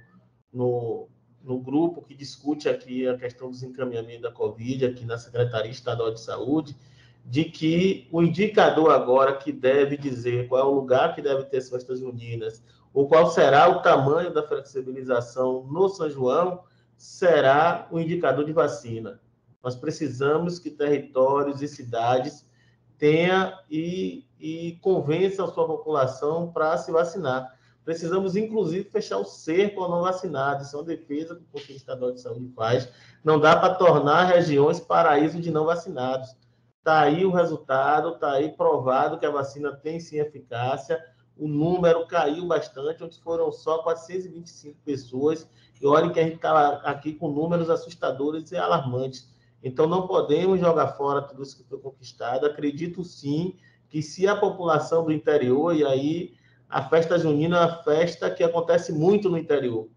no, 0.51 1.07
no 1.41 1.57
grupo 1.61 2.01
que 2.01 2.13
discute 2.13 2.67
aqui 2.67 3.07
a 3.07 3.17
questão 3.17 3.49
dos 3.49 3.63
encaminhamentos 3.63 4.23
da 4.23 4.33
Covid, 4.33 4.85
aqui 4.85 5.05
na 5.05 5.17
Secretaria 5.17 5.71
Estadual 5.71 6.13
de 6.13 6.19
Saúde, 6.19 6.75
de 7.25 7.45
que 7.45 8.09
o 8.11 8.21
indicador 8.21 8.91
agora 8.91 9.37
que 9.37 9.53
deve 9.53 9.95
dizer 9.95 10.49
qual 10.49 10.61
é 10.61 10.65
o 10.65 10.75
lugar 10.75 11.15
que 11.15 11.21
deve 11.21 11.45
ter 11.45 11.59
as 11.59 11.69
festas 11.69 12.01
juninas, 12.01 12.61
ou 12.93 13.07
qual 13.07 13.31
será 13.31 13.69
o 13.69 13.81
tamanho 13.81 14.33
da 14.33 14.45
flexibilização 14.45 15.65
no 15.71 15.87
São 15.87 16.09
João, 16.09 16.65
será 16.97 17.87
o 17.89 17.97
indicador 17.97 18.43
de 18.43 18.51
vacina. 18.51 19.21
Nós 19.63 19.75
precisamos 19.75 20.59
que 20.59 20.71
territórios 20.71 21.61
e 21.61 21.67
cidades 21.67 22.45
tenha 22.97 23.59
e, 23.69 24.25
e 24.39 24.79
convença 24.81 25.43
a 25.43 25.47
sua 25.47 25.65
população 25.65 26.51
para 26.51 26.77
se 26.77 26.91
vacinar. 26.91 27.57
Precisamos, 27.83 28.35
inclusive, 28.35 28.89
fechar 28.89 29.17
o 29.17 29.25
cerco 29.25 29.81
ao 29.81 29.89
não 29.89 30.01
vacinado. 30.01 30.63
Isso 30.63 30.75
é 30.75 30.79
uma 30.79 30.85
defesa 30.85 31.35
que 31.35 31.41
o 31.41 31.47
Conselho 31.51 31.77
Estadual 31.77 32.11
de 32.11 32.21
Saúde 32.21 32.51
faz. 32.55 32.87
Não 33.23 33.39
dá 33.39 33.55
para 33.55 33.73
tornar 33.73 34.25
regiões 34.25 34.79
paraíso 34.79 35.41
de 35.41 35.49
não 35.49 35.65
vacinados. 35.65 36.35
Está 36.77 37.01
aí 37.01 37.25
o 37.25 37.31
resultado, 37.31 38.09
está 38.15 38.33
aí 38.33 38.49
provado 38.49 39.19
que 39.19 39.25
a 39.25 39.31
vacina 39.31 39.71
tem 39.75 39.99
sim 39.99 40.19
eficácia. 40.19 41.03
O 41.35 41.47
número 41.47 42.05
caiu 42.05 42.45
bastante, 42.45 43.03
onde 43.03 43.19
foram 43.19 43.51
só 43.51 43.79
425 43.79 44.77
pessoas. 44.85 45.47
E 45.81 45.87
olha 45.87 46.11
que 46.11 46.19
a 46.19 46.23
gente 46.23 46.35
está 46.35 46.81
aqui 46.83 47.13
com 47.13 47.31
números 47.31 47.69
assustadores 47.69 48.51
e 48.51 48.57
alarmantes. 48.57 49.27
Então, 49.63 49.87
não 49.87 50.07
podemos 50.07 50.59
jogar 50.59 50.87
fora 50.89 51.21
tudo 51.21 51.43
isso 51.43 51.57
que 51.57 51.63
foi 51.63 51.79
conquistado. 51.79 52.45
Acredito 52.45 53.03
sim 53.03 53.57
que 53.89 54.01
se 54.01 54.27
a 54.27 54.35
população 54.35 55.05
do 55.05 55.11
interior, 55.11 55.75
e 55.75 55.85
aí 55.85 56.33
a 56.69 56.81
festa 56.87 57.19
junina 57.19 57.57
é 57.57 57.59
uma 57.59 57.83
festa 57.83 58.31
que 58.31 58.43
acontece 58.43 58.91
muito 58.93 59.29
no 59.29 59.37
interior. 59.37 59.89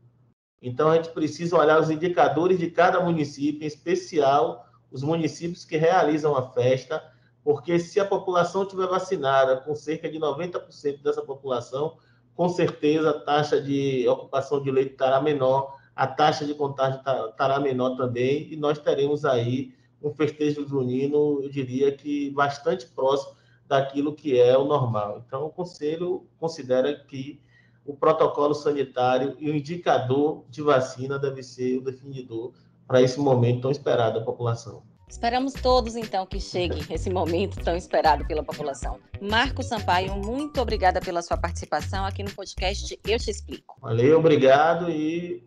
Então, 0.60 0.90
a 0.90 0.96
gente 0.96 1.10
precisa 1.10 1.56
olhar 1.56 1.80
os 1.80 1.90
indicadores 1.90 2.58
de 2.58 2.70
cada 2.70 3.00
município, 3.00 3.62
em 3.62 3.66
especial 3.66 4.66
os 4.90 5.02
municípios 5.02 5.64
que 5.64 5.76
realizam 5.76 6.36
a 6.36 6.50
festa, 6.50 7.02
porque 7.42 7.78
se 7.78 8.00
a 8.00 8.04
população 8.04 8.62
estiver 8.62 8.86
vacinada, 8.86 9.58
com 9.58 9.74
cerca 9.74 10.10
de 10.10 10.18
90% 10.18 11.02
dessa 11.02 11.20
população, 11.20 11.98
com 12.34 12.48
certeza 12.48 13.10
a 13.10 13.20
taxa 13.20 13.60
de 13.60 14.08
ocupação 14.08 14.62
de 14.62 14.70
leito 14.70 14.92
estará 14.92 15.20
menor, 15.20 15.76
a 15.94 16.06
taxa 16.06 16.44
de 16.44 16.54
contágio 16.54 16.98
estará 16.98 17.28
tá, 17.32 17.60
menor 17.60 17.96
também, 17.96 18.52
e 18.52 18.56
nós 18.56 18.78
teremos 18.78 19.24
aí 19.24 19.72
um 20.02 20.12
festejo 20.12 20.66
junino, 20.66 21.40
eu 21.42 21.48
diria 21.48 21.92
que 21.92 22.30
bastante 22.30 22.86
próximo 22.86 23.34
daquilo 23.66 24.14
que 24.14 24.38
é 24.38 24.56
o 24.56 24.64
normal. 24.64 25.22
Então, 25.26 25.46
o 25.46 25.50
Conselho 25.50 26.26
considera 26.38 26.94
que 26.94 27.40
o 27.84 27.94
protocolo 27.94 28.54
sanitário 28.54 29.36
e 29.38 29.50
o 29.50 29.54
indicador 29.54 30.44
de 30.50 30.62
vacina 30.62 31.18
deve 31.18 31.42
ser 31.42 31.78
o 31.78 31.80
definidor 31.82 32.52
para 32.86 33.00
esse 33.00 33.18
momento 33.18 33.62
tão 33.62 33.70
esperado 33.70 34.18
da 34.18 34.24
população. 34.24 34.82
Esperamos 35.08 35.52
todos, 35.52 35.96
então, 35.96 36.26
que 36.26 36.40
chegue 36.40 36.84
esse 36.92 37.10
momento 37.10 37.62
tão 37.62 37.76
esperado 37.76 38.26
pela 38.26 38.42
população. 38.42 38.98
Marco 39.20 39.62
Sampaio, 39.62 40.16
muito 40.16 40.60
obrigada 40.60 41.00
pela 41.00 41.22
sua 41.22 41.36
participação 41.36 42.04
aqui 42.04 42.22
no 42.22 42.30
podcast 42.32 42.98
Eu 43.06 43.18
Te 43.18 43.30
Explico. 43.30 43.76
Valeu, 43.80 44.18
obrigado 44.18 44.90
e 44.90 45.44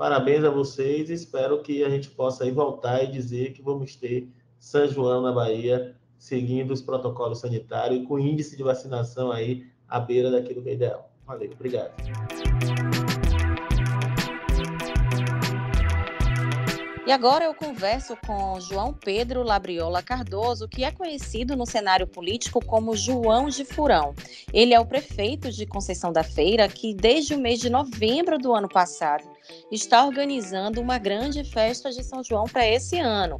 parabéns 0.00 0.42
a 0.44 0.48
vocês. 0.48 1.10
Espero 1.10 1.60
que 1.60 1.84
a 1.84 1.90
gente 1.90 2.08
possa 2.08 2.44
aí 2.44 2.50
voltar 2.50 3.04
e 3.04 3.06
dizer 3.06 3.52
que 3.52 3.60
vamos 3.60 3.94
ter 3.96 4.26
São 4.58 4.88
João 4.88 5.20
na 5.20 5.30
Bahia 5.30 5.94
seguindo 6.16 6.70
os 6.70 6.80
protocolos 6.80 7.40
sanitários 7.40 8.00
e 8.00 8.06
com 8.06 8.18
índice 8.18 8.56
de 8.56 8.62
vacinação 8.62 9.30
aí 9.30 9.66
à 9.86 10.00
beira 10.00 10.30
daquilo 10.30 10.62
que 10.62 10.70
é 10.70 10.72
ideal. 10.72 11.12
Valeu, 11.26 11.50
obrigado. 11.52 11.92
E 17.06 17.12
agora 17.12 17.46
eu 17.46 17.54
converso 17.54 18.14
com 18.26 18.60
João 18.60 18.92
Pedro 18.92 19.42
Labriola 19.42 20.02
Cardoso, 20.02 20.68
que 20.68 20.84
é 20.84 20.92
conhecido 20.92 21.56
no 21.56 21.64
cenário 21.64 22.06
político 22.06 22.64
como 22.64 22.94
João 22.94 23.48
de 23.48 23.64
Furão. 23.64 24.14
Ele 24.52 24.74
é 24.74 24.78
o 24.78 24.84
prefeito 24.84 25.50
de 25.50 25.64
Conceição 25.64 26.12
da 26.12 26.22
Feira, 26.22 26.68
que 26.68 26.94
desde 26.94 27.34
o 27.34 27.38
mês 27.38 27.58
de 27.58 27.70
novembro 27.70 28.38
do 28.38 28.54
ano 28.54 28.68
passado 28.68 29.24
está 29.72 30.04
organizando 30.04 30.80
uma 30.80 30.98
grande 30.98 31.42
festa 31.42 31.90
de 31.90 32.04
São 32.04 32.22
João 32.22 32.44
para 32.44 32.68
esse 32.68 32.98
ano. 32.98 33.36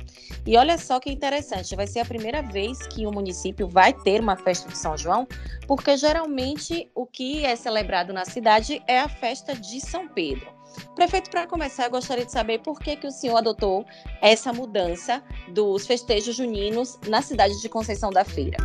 E 0.46 0.56
olha 0.56 0.78
só 0.78 0.98
que 0.98 1.12
interessante, 1.12 1.76
vai 1.76 1.86
ser 1.86 2.00
a 2.00 2.04
primeira 2.04 2.40
vez 2.40 2.78
que 2.86 3.06
o 3.06 3.12
município 3.12 3.68
vai 3.68 3.92
ter 3.92 4.20
uma 4.20 4.36
festa 4.36 4.70
de 4.70 4.78
São 4.78 4.96
João, 4.96 5.28
porque 5.66 5.96
geralmente 5.98 6.90
o 6.94 7.06
que 7.06 7.44
é 7.44 7.54
celebrado 7.54 8.12
na 8.12 8.24
cidade 8.24 8.82
é 8.86 8.98
a 9.00 9.08
festa 9.08 9.54
de 9.54 9.80
São 9.80 10.08
Pedro. 10.08 10.59
Prefeito, 10.94 11.30
para 11.30 11.46
começar, 11.46 11.84
eu 11.84 11.90
gostaria 11.90 12.26
de 12.26 12.32
saber 12.32 12.60
por 12.60 12.78
que, 12.78 12.96
que 12.96 13.06
o 13.06 13.10
senhor 13.10 13.36
adotou 13.36 13.86
essa 14.20 14.52
mudança 14.52 15.22
dos 15.52 15.86
festejos 15.86 16.36
juninos 16.36 16.98
na 17.08 17.22
cidade 17.22 17.60
de 17.60 17.68
Conceição 17.68 18.10
da 18.10 18.24
Feira. 18.24 18.58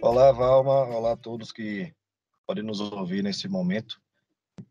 Olá, 0.00 0.32
Valma. 0.32 0.84
Olá 0.84 1.12
a 1.12 1.16
todos 1.16 1.52
que 1.52 1.92
podem 2.46 2.62
nos 2.62 2.80
ouvir 2.80 3.22
nesse 3.22 3.48
momento. 3.48 4.00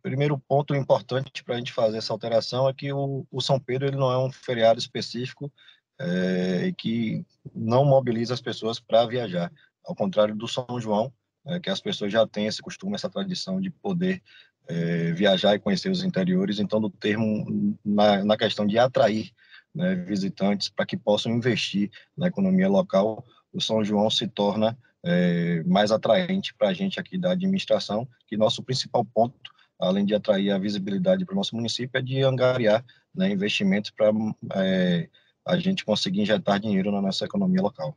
Primeiro 0.02 0.38
ponto 0.38 0.76
importante 0.76 1.44
para 1.44 1.56
a 1.56 1.58
gente 1.58 1.74
fazer 1.74 1.98
essa 1.98 2.14
alteração 2.14 2.70
é 2.70 2.74
que 2.74 2.94
o, 2.94 3.26
o 3.32 3.42
São 3.42 3.60
Pedro 3.60 3.88
ele 3.88 3.98
não 3.98 4.12
é 4.12 4.18
um 4.18 4.32
feriado 4.32 4.80
específico 4.80 5.52
é, 6.00 6.68
e 6.68 6.74
que 6.74 7.26
não 7.54 7.84
mobiliza 7.86 8.34
as 8.34 8.42
pessoas 8.42 8.80
para 8.80 9.06
viajar, 9.06 9.52
ao 9.84 9.96
contrário 9.96 10.36
do 10.36 10.48
São 10.48 10.80
João, 10.80 11.12
é, 11.46 11.60
que 11.60 11.70
as 11.70 11.82
pessoas 11.82 12.12
já 12.12 12.26
têm 12.26 12.48
esse 12.48 12.62
costume, 12.62 12.96
essa 12.96 13.10
tradição 13.10 13.60
de 13.60 13.70
poder 13.70 14.22
é, 14.68 15.12
viajar 15.12 15.56
e 15.56 15.60
conhecer 15.60 15.90
os 15.90 16.04
interiores, 16.04 16.60
então 16.60 16.80
do 16.80 16.90
termo 16.90 17.78
na, 17.84 18.24
na 18.24 18.38
questão 18.38 18.66
de 18.66 18.78
atrair 18.78 19.32
né, 19.74 19.96
visitantes 19.96 20.70
para 20.70 20.86
que 20.86 20.96
possam 20.96 21.32
investir 21.32 21.90
na 22.16 22.28
economia 22.28 22.70
local, 22.70 23.26
o 23.52 23.62
São 23.62 23.84
João 23.84 24.10
se 24.10 24.28
torna 24.28 24.78
é, 25.04 25.64
mais 25.64 25.92
atraente 25.92 26.54
para 26.54 26.70
a 26.70 26.74
gente 26.74 27.00
aqui 27.00 27.18
da 27.18 27.32
administração, 27.32 28.08
que 28.28 28.38
nosso 28.38 28.64
principal 28.64 29.04
ponto, 29.04 29.52
além 29.80 30.06
de 30.06 30.16
atrair 30.16 30.52
a 30.52 30.58
visibilidade 30.58 31.26
para 31.26 31.34
o 31.34 31.36
nosso 31.36 31.56
município, 31.56 31.98
é 31.98 32.02
de 32.02 32.22
angariar 32.22 32.84
né, 33.14 33.32
investimentos 33.32 33.92
para 33.92 34.12
é, 34.56 35.10
a 35.46 35.58
gente 35.58 35.84
conseguir 35.84 36.22
injetar 36.22 36.60
dinheiro 36.60 36.92
na 36.92 37.02
nossa 37.02 37.26
economia 37.26 37.62
local. 37.62 37.96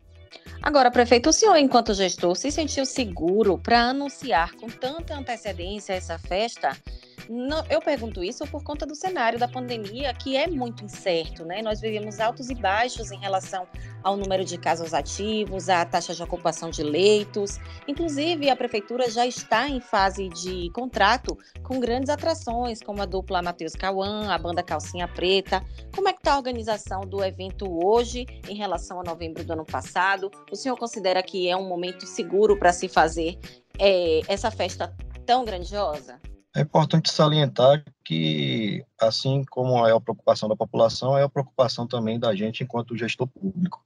Agora, 0.62 0.90
prefeito, 0.90 1.30
o 1.30 1.32
senhor, 1.32 1.56
enquanto 1.56 1.94
gestor, 1.94 2.34
se 2.36 2.50
sentiu 2.50 2.84
seguro 2.84 3.58
para 3.58 3.90
anunciar 3.90 4.54
com 4.54 4.68
tanta 4.68 5.14
antecedência 5.14 5.92
essa 5.92 6.18
festa? 6.18 6.76
Não, 7.28 7.64
eu 7.68 7.80
pergunto 7.80 8.22
isso 8.22 8.46
por 8.46 8.62
conta 8.62 8.86
do 8.86 8.94
cenário 8.94 9.38
da 9.38 9.48
pandemia, 9.48 10.14
que 10.14 10.36
é 10.36 10.46
muito 10.46 10.84
incerto, 10.84 11.44
né? 11.44 11.60
Nós 11.60 11.80
vivemos 11.80 12.20
altos 12.20 12.50
e 12.50 12.54
baixos 12.54 13.10
em 13.10 13.18
relação 13.18 13.66
ao 14.02 14.16
número 14.16 14.44
de 14.44 14.56
casos 14.56 14.94
ativos, 14.94 15.68
à 15.68 15.84
taxa 15.84 16.14
de 16.14 16.22
ocupação 16.22 16.70
de 16.70 16.82
leitos. 16.82 17.58
Inclusive, 17.88 18.48
a 18.48 18.54
prefeitura 18.54 19.10
já 19.10 19.26
está 19.26 19.68
em 19.68 19.80
fase 19.80 20.28
de 20.28 20.70
contrato 20.70 21.36
com 21.64 21.80
grandes 21.80 22.10
atrações, 22.10 22.80
como 22.80 23.02
a 23.02 23.06
dupla 23.06 23.42
Matheus 23.42 23.74
Cauã, 23.74 24.28
a 24.28 24.38
banda 24.38 24.62
Calcinha 24.62 25.08
Preta. 25.08 25.64
Como 25.94 26.08
é 26.08 26.12
que 26.12 26.20
está 26.20 26.34
a 26.34 26.36
organização 26.36 27.00
do 27.00 27.24
evento 27.24 27.66
hoje 27.84 28.24
em 28.48 28.54
relação 28.54 29.00
a 29.00 29.02
novembro 29.02 29.42
do 29.42 29.52
ano 29.52 29.64
passado? 29.64 30.30
O 30.50 30.54
senhor 30.54 30.76
considera 30.76 31.22
que 31.22 31.48
é 31.48 31.56
um 31.56 31.68
momento 31.68 32.06
seguro 32.06 32.56
para 32.56 32.72
se 32.72 32.88
fazer 32.88 33.36
é, 33.78 34.20
essa 34.28 34.50
festa 34.50 34.94
tão 35.26 35.44
grandiosa? 35.44 36.20
É 36.56 36.62
importante 36.62 37.10
salientar 37.10 37.84
que, 38.02 38.82
assim 38.98 39.44
como 39.44 39.86
é 39.86 39.92
a 39.92 40.00
preocupação 40.00 40.48
da 40.48 40.56
população, 40.56 41.16
é 41.16 41.22
a 41.22 41.28
preocupação 41.28 41.86
também 41.86 42.18
da 42.18 42.34
gente 42.34 42.64
enquanto 42.64 42.96
gestor 42.96 43.28
público. 43.28 43.84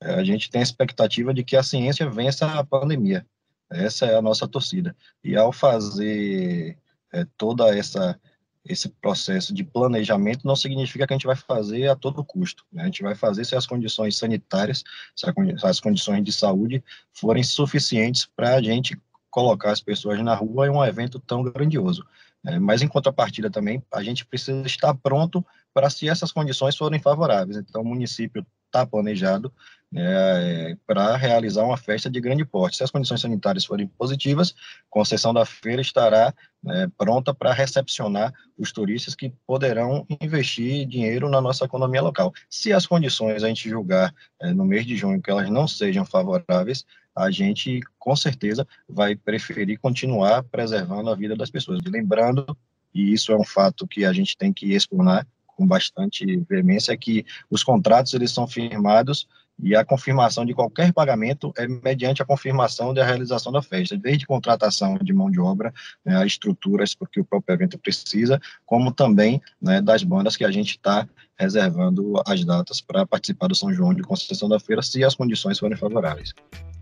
É, 0.00 0.14
a 0.14 0.24
gente 0.24 0.50
tem 0.50 0.58
a 0.58 0.64
expectativa 0.64 1.32
de 1.32 1.44
que 1.44 1.54
a 1.54 1.62
ciência 1.62 2.10
vença 2.10 2.46
a 2.46 2.64
pandemia. 2.64 3.24
Essa 3.70 4.06
é 4.06 4.16
a 4.16 4.22
nossa 4.22 4.48
torcida. 4.48 4.96
E 5.22 5.36
ao 5.36 5.52
fazer 5.52 6.76
é, 7.12 7.24
toda 7.36 7.72
essa 7.76 8.18
esse 8.64 8.88
processo 8.88 9.54
de 9.54 9.64
planejamento 9.64 10.46
não 10.46 10.54
significa 10.54 11.06
que 11.06 11.12
a 11.12 11.16
gente 11.16 11.26
vai 11.26 11.36
fazer 11.36 11.88
a 11.88 11.96
todo 11.96 12.24
custo. 12.24 12.64
Né? 12.72 12.82
A 12.82 12.86
gente 12.86 13.02
vai 13.02 13.14
fazer 13.14 13.44
se 13.44 13.56
as 13.56 13.66
condições 13.66 14.18
sanitárias, 14.18 14.82
se 15.14 15.26
as 15.62 15.80
condições 15.80 16.24
de 16.24 16.32
saúde 16.32 16.82
forem 17.12 17.42
suficientes 17.42 18.26
para 18.26 18.56
a 18.56 18.62
gente 18.62 19.00
colocar 19.30 19.70
as 19.70 19.80
pessoas 19.80 20.20
na 20.22 20.34
rua 20.34 20.66
em 20.66 20.70
um 20.70 20.84
evento 20.84 21.18
tão 21.20 21.42
grandioso. 21.42 22.04
É, 22.44 22.58
mas, 22.58 22.82
em 22.82 22.88
contrapartida, 22.88 23.50
também, 23.50 23.82
a 23.92 24.02
gente 24.02 24.24
precisa 24.24 24.66
estar 24.66 24.94
pronto 24.94 25.44
para 25.72 25.90
se 25.90 26.08
essas 26.08 26.32
condições 26.32 26.76
forem 26.76 27.00
favoráveis. 27.00 27.56
Então, 27.58 27.82
o 27.82 27.84
município 27.84 28.44
está 28.66 28.86
planejado 28.86 29.52
né, 29.92 30.76
para 30.86 31.16
realizar 31.16 31.64
uma 31.64 31.76
festa 31.76 32.08
de 32.08 32.20
grande 32.20 32.44
porte. 32.44 32.76
Se 32.76 32.84
as 32.84 32.90
condições 32.90 33.20
sanitárias 33.20 33.64
forem 33.64 33.86
positivas, 33.86 34.54
a 34.82 34.90
concessão 34.90 35.34
da 35.34 35.44
feira 35.44 35.82
estará 35.82 36.32
né, 36.62 36.88
pronta 36.96 37.34
para 37.34 37.52
recepcionar 37.52 38.32
os 38.56 38.70
turistas 38.70 39.14
que 39.14 39.32
poderão 39.46 40.06
investir 40.20 40.86
dinheiro 40.86 41.28
na 41.28 41.40
nossa 41.40 41.64
economia 41.64 42.02
local. 42.02 42.32
Se 42.48 42.72
as 42.72 42.86
condições 42.86 43.42
a 43.42 43.48
gente 43.48 43.68
julgar 43.68 44.14
é, 44.40 44.52
no 44.52 44.64
mês 44.64 44.86
de 44.86 44.96
junho 44.96 45.20
que 45.20 45.30
elas 45.30 45.50
não 45.50 45.66
sejam 45.66 46.04
favoráveis, 46.04 46.84
a 47.16 47.30
gente 47.30 47.80
com 47.98 48.14
certeza 48.14 48.66
vai 48.88 49.16
preferir 49.16 49.78
continuar 49.80 50.44
preservando 50.44 51.10
a 51.10 51.16
vida 51.16 51.34
das 51.34 51.50
pessoas. 51.50 51.80
Lembrando, 51.84 52.46
e 52.94 53.12
isso 53.12 53.32
é 53.32 53.36
um 53.36 53.44
fato 53.44 53.86
que 53.86 54.04
a 54.04 54.12
gente 54.12 54.36
tem 54.36 54.52
que 54.52 54.72
explanar 54.72 55.26
com 55.46 55.66
bastante 55.66 56.24
veemência, 56.48 56.92
é 56.92 56.96
que 56.96 57.26
os 57.50 57.62
contratos 57.62 58.14
eles 58.14 58.30
são 58.30 58.46
firmados 58.46 59.28
e 59.62 59.74
a 59.74 59.84
confirmação 59.84 60.44
de 60.44 60.54
qualquer 60.54 60.92
pagamento 60.92 61.52
é 61.56 61.66
mediante 61.66 62.22
a 62.22 62.24
confirmação 62.24 62.94
da 62.94 63.04
realização 63.04 63.52
da 63.52 63.62
festa, 63.62 63.96
desde 63.96 64.26
contratação 64.26 64.96
de 64.98 65.12
mão 65.12 65.30
de 65.30 65.40
obra, 65.40 65.72
né, 66.04 66.26
estruturas, 66.26 66.94
porque 66.94 67.20
o 67.20 67.24
próprio 67.24 67.54
evento 67.54 67.78
precisa, 67.78 68.40
como 68.64 68.92
também 68.92 69.40
né, 69.60 69.80
das 69.80 70.02
bandas 70.02 70.36
que 70.36 70.44
a 70.44 70.50
gente 70.50 70.70
está 70.70 71.08
reservando 71.38 72.14
as 72.26 72.44
datas 72.44 72.80
para 72.80 73.06
participar 73.06 73.48
do 73.48 73.54
São 73.54 73.72
João 73.72 73.94
de 73.94 74.02
Conceição 74.02 74.48
da 74.48 74.60
Feira, 74.60 74.82
se 74.82 75.02
as 75.02 75.14
condições 75.14 75.58
forem 75.58 75.76
favoráveis. 75.76 76.34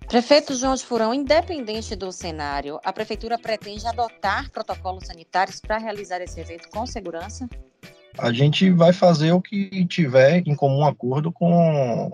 Prefeito 0.09 0.55
João 0.55 0.75
de 0.75 0.83
Furão, 0.83 1.13
independente 1.13 1.95
do 1.95 2.11
cenário, 2.11 2.81
a 2.83 2.93
Prefeitura 2.93 3.39
pretende 3.39 3.87
adotar 3.87 4.51
protocolos 4.51 5.07
sanitários 5.07 5.61
para 5.61 5.77
realizar 5.77 6.21
esse 6.23 6.41
evento 6.41 6.71
com 6.71 6.87
segurança? 6.87 7.47
A 8.17 8.33
gente 8.33 8.71
vai 8.71 8.93
fazer 8.93 9.33
o 9.33 9.41
que 9.41 9.85
tiver 9.87 10.43
em 10.47 10.55
comum 10.55 10.85
acordo 10.85 11.31
com 11.31 12.11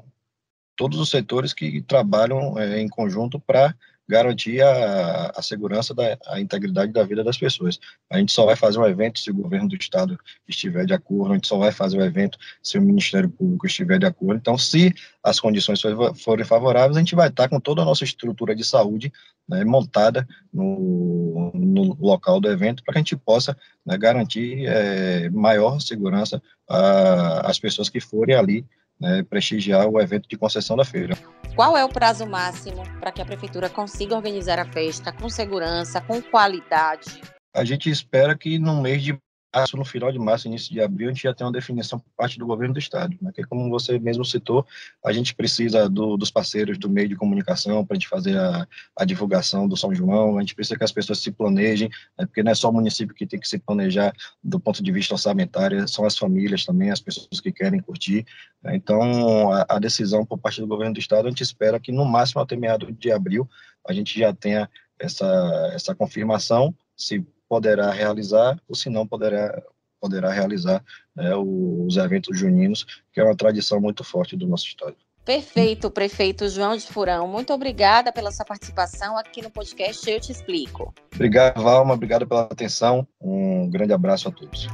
todos 0.76 0.98
os 0.98 1.10
setores 1.10 1.52
que 1.52 1.82
trabalham 1.82 2.58
é, 2.58 2.80
em 2.80 2.88
conjunto 2.88 3.38
para 3.38 3.74
garantir 4.08 4.60
a, 4.60 5.32
a 5.34 5.42
segurança 5.42 5.94
da 5.94 6.18
a 6.26 6.40
integridade 6.40 6.92
da 6.92 7.02
vida 7.04 7.24
das 7.24 7.38
pessoas. 7.38 7.80
A 8.10 8.18
gente 8.18 8.32
só 8.32 8.44
vai 8.44 8.56
fazer 8.56 8.78
um 8.78 8.86
evento 8.86 9.18
se 9.18 9.30
o 9.30 9.34
governo 9.34 9.68
do 9.68 9.76
estado 9.76 10.18
estiver 10.46 10.84
de 10.84 10.92
acordo, 10.92 11.32
a 11.32 11.34
gente 11.34 11.48
só 11.48 11.56
vai 11.56 11.72
fazer 11.72 11.96
o 11.96 12.00
um 12.00 12.04
evento 12.04 12.38
se 12.62 12.78
o 12.78 12.82
Ministério 12.82 13.30
Público 13.30 13.66
estiver 13.66 13.98
de 13.98 14.06
acordo. 14.06 14.36
Então, 14.36 14.58
se 14.58 14.94
as 15.22 15.40
condições 15.40 15.80
forem 16.22 16.44
favoráveis, 16.44 16.96
a 16.96 17.00
gente 17.00 17.14
vai 17.14 17.28
estar 17.28 17.48
com 17.48 17.58
toda 17.58 17.82
a 17.82 17.84
nossa 17.84 18.04
estrutura 18.04 18.54
de 18.54 18.64
saúde 18.64 19.12
né, 19.48 19.64
montada 19.64 20.26
no, 20.52 21.50
no, 21.54 21.96
local 22.00 22.40
do 22.40 22.50
evento 22.50 22.82
para 22.82 22.92
que 22.92 22.98
a 22.98 23.00
gente 23.00 23.16
possa 23.16 23.56
né, 23.84 23.96
garantir 23.96 24.66
é, 24.66 25.30
maior 25.30 25.80
segurança 25.80 26.42
às 26.68 27.58
pessoas 27.58 27.88
que 27.88 28.00
forem 28.00 28.36
ali 28.36 28.66
né, 29.00 29.22
prestigiar 29.22 29.86
o 29.88 30.00
evento 30.00 30.28
de 30.28 30.36
concessão 30.36 30.76
da 30.76 30.84
feira. 30.84 31.16
Qual 31.54 31.76
é 31.76 31.84
o 31.84 31.88
prazo 31.88 32.26
máximo 32.26 32.82
para 32.98 33.12
que 33.12 33.22
a 33.22 33.24
prefeitura 33.24 33.68
consiga 33.68 34.16
organizar 34.16 34.58
a 34.58 34.64
festa 34.64 35.12
com 35.12 35.28
segurança, 35.28 36.00
com 36.00 36.20
qualidade? 36.20 37.20
A 37.54 37.64
gente 37.64 37.88
espera 37.88 38.36
que 38.36 38.58
no 38.58 38.82
mês 38.82 39.02
de 39.02 39.16
março, 39.54 39.76
no 39.76 39.84
final 39.84 40.10
de 40.10 40.18
março, 40.18 40.48
início 40.48 40.72
de 40.72 40.80
abril, 40.80 41.08
a 41.08 41.12
gente 41.12 41.22
já 41.22 41.32
tem 41.32 41.46
uma 41.46 41.52
definição 41.52 41.98
por 41.98 42.10
parte 42.16 42.38
do 42.38 42.46
governo 42.46 42.74
do 42.74 42.80
estado, 42.80 43.16
né? 43.22 43.30
que 43.32 43.44
como 43.44 43.70
você 43.70 43.98
mesmo 43.98 44.24
citou, 44.24 44.66
a 45.04 45.12
gente 45.12 45.34
precisa 45.34 45.88
do, 45.88 46.16
dos 46.16 46.30
parceiros 46.30 46.76
do 46.76 46.90
meio 46.90 47.08
de 47.08 47.14
comunicação 47.14 47.84
para 47.86 47.94
a 47.94 47.98
gente 47.98 48.08
fazer 48.08 48.36
a, 48.36 48.66
a, 48.96 49.04
divulgação 49.04 49.68
do 49.68 49.76
São 49.76 49.94
João, 49.94 50.36
a 50.36 50.40
gente 50.40 50.54
precisa 50.54 50.76
que 50.76 50.84
as 50.84 50.90
pessoas 50.90 51.20
se 51.20 51.30
planejem, 51.30 51.88
né? 52.18 52.26
porque 52.26 52.42
não 52.42 52.50
é 52.50 52.54
só 52.54 52.68
o 52.68 52.72
município 52.72 53.14
que 53.14 53.26
tem 53.26 53.38
que 53.38 53.48
se 53.48 53.58
planejar 53.58 54.12
do 54.42 54.58
ponto 54.58 54.82
de 54.82 54.90
vista 54.90 55.14
orçamentário, 55.14 55.86
são 55.88 56.04
as 56.04 56.18
famílias 56.18 56.64
também, 56.64 56.90
as 56.90 57.00
pessoas 57.00 57.40
que 57.40 57.52
querem 57.52 57.80
curtir, 57.80 58.26
né? 58.62 58.74
então 58.74 59.52
a, 59.52 59.66
a 59.68 59.78
decisão 59.78 60.26
por 60.26 60.38
parte 60.38 60.60
do 60.60 60.66
governo 60.66 60.94
do 60.94 61.00
estado, 61.00 61.26
a 61.26 61.30
gente 61.30 61.42
espera 61.42 61.78
que 61.78 61.92
no 61.92 62.04
máximo 62.04 62.42
até 62.42 62.56
meado 62.56 62.90
de 62.90 63.12
abril, 63.12 63.48
a 63.86 63.92
gente 63.92 64.18
já 64.18 64.32
tenha 64.32 64.68
essa, 64.98 65.70
essa 65.74 65.94
confirmação, 65.94 66.74
se 66.96 67.24
poderá 67.54 67.92
realizar, 67.92 68.60
ou 68.68 68.74
se 68.74 68.90
não 68.90 69.06
poderá, 69.06 69.62
poderá 70.00 70.28
realizar 70.28 70.84
né, 71.14 71.36
os 71.36 71.96
eventos 71.96 72.36
juninos, 72.36 72.84
que 73.12 73.20
é 73.20 73.24
uma 73.24 73.36
tradição 73.36 73.80
muito 73.80 74.02
forte 74.02 74.36
do 74.36 74.44
nosso 74.44 74.66
estado. 74.66 74.96
Perfeito, 75.24 75.88
prefeito 75.88 76.48
João 76.48 76.76
de 76.76 76.84
Furão. 76.84 77.28
Muito 77.28 77.52
obrigada 77.54 78.12
pela 78.12 78.32
sua 78.32 78.44
participação 78.44 79.16
aqui 79.16 79.40
no 79.40 79.50
podcast 79.50 80.10
Eu 80.10 80.18
Te 80.18 80.32
Explico. 80.32 80.92
Obrigado, 81.14 81.62
Valma. 81.62 81.94
Obrigado 81.94 82.26
pela 82.26 82.42
atenção. 82.42 83.06
Um 83.20 83.70
grande 83.70 83.92
abraço 83.92 84.28
a 84.28 84.32
todos. 84.32 84.66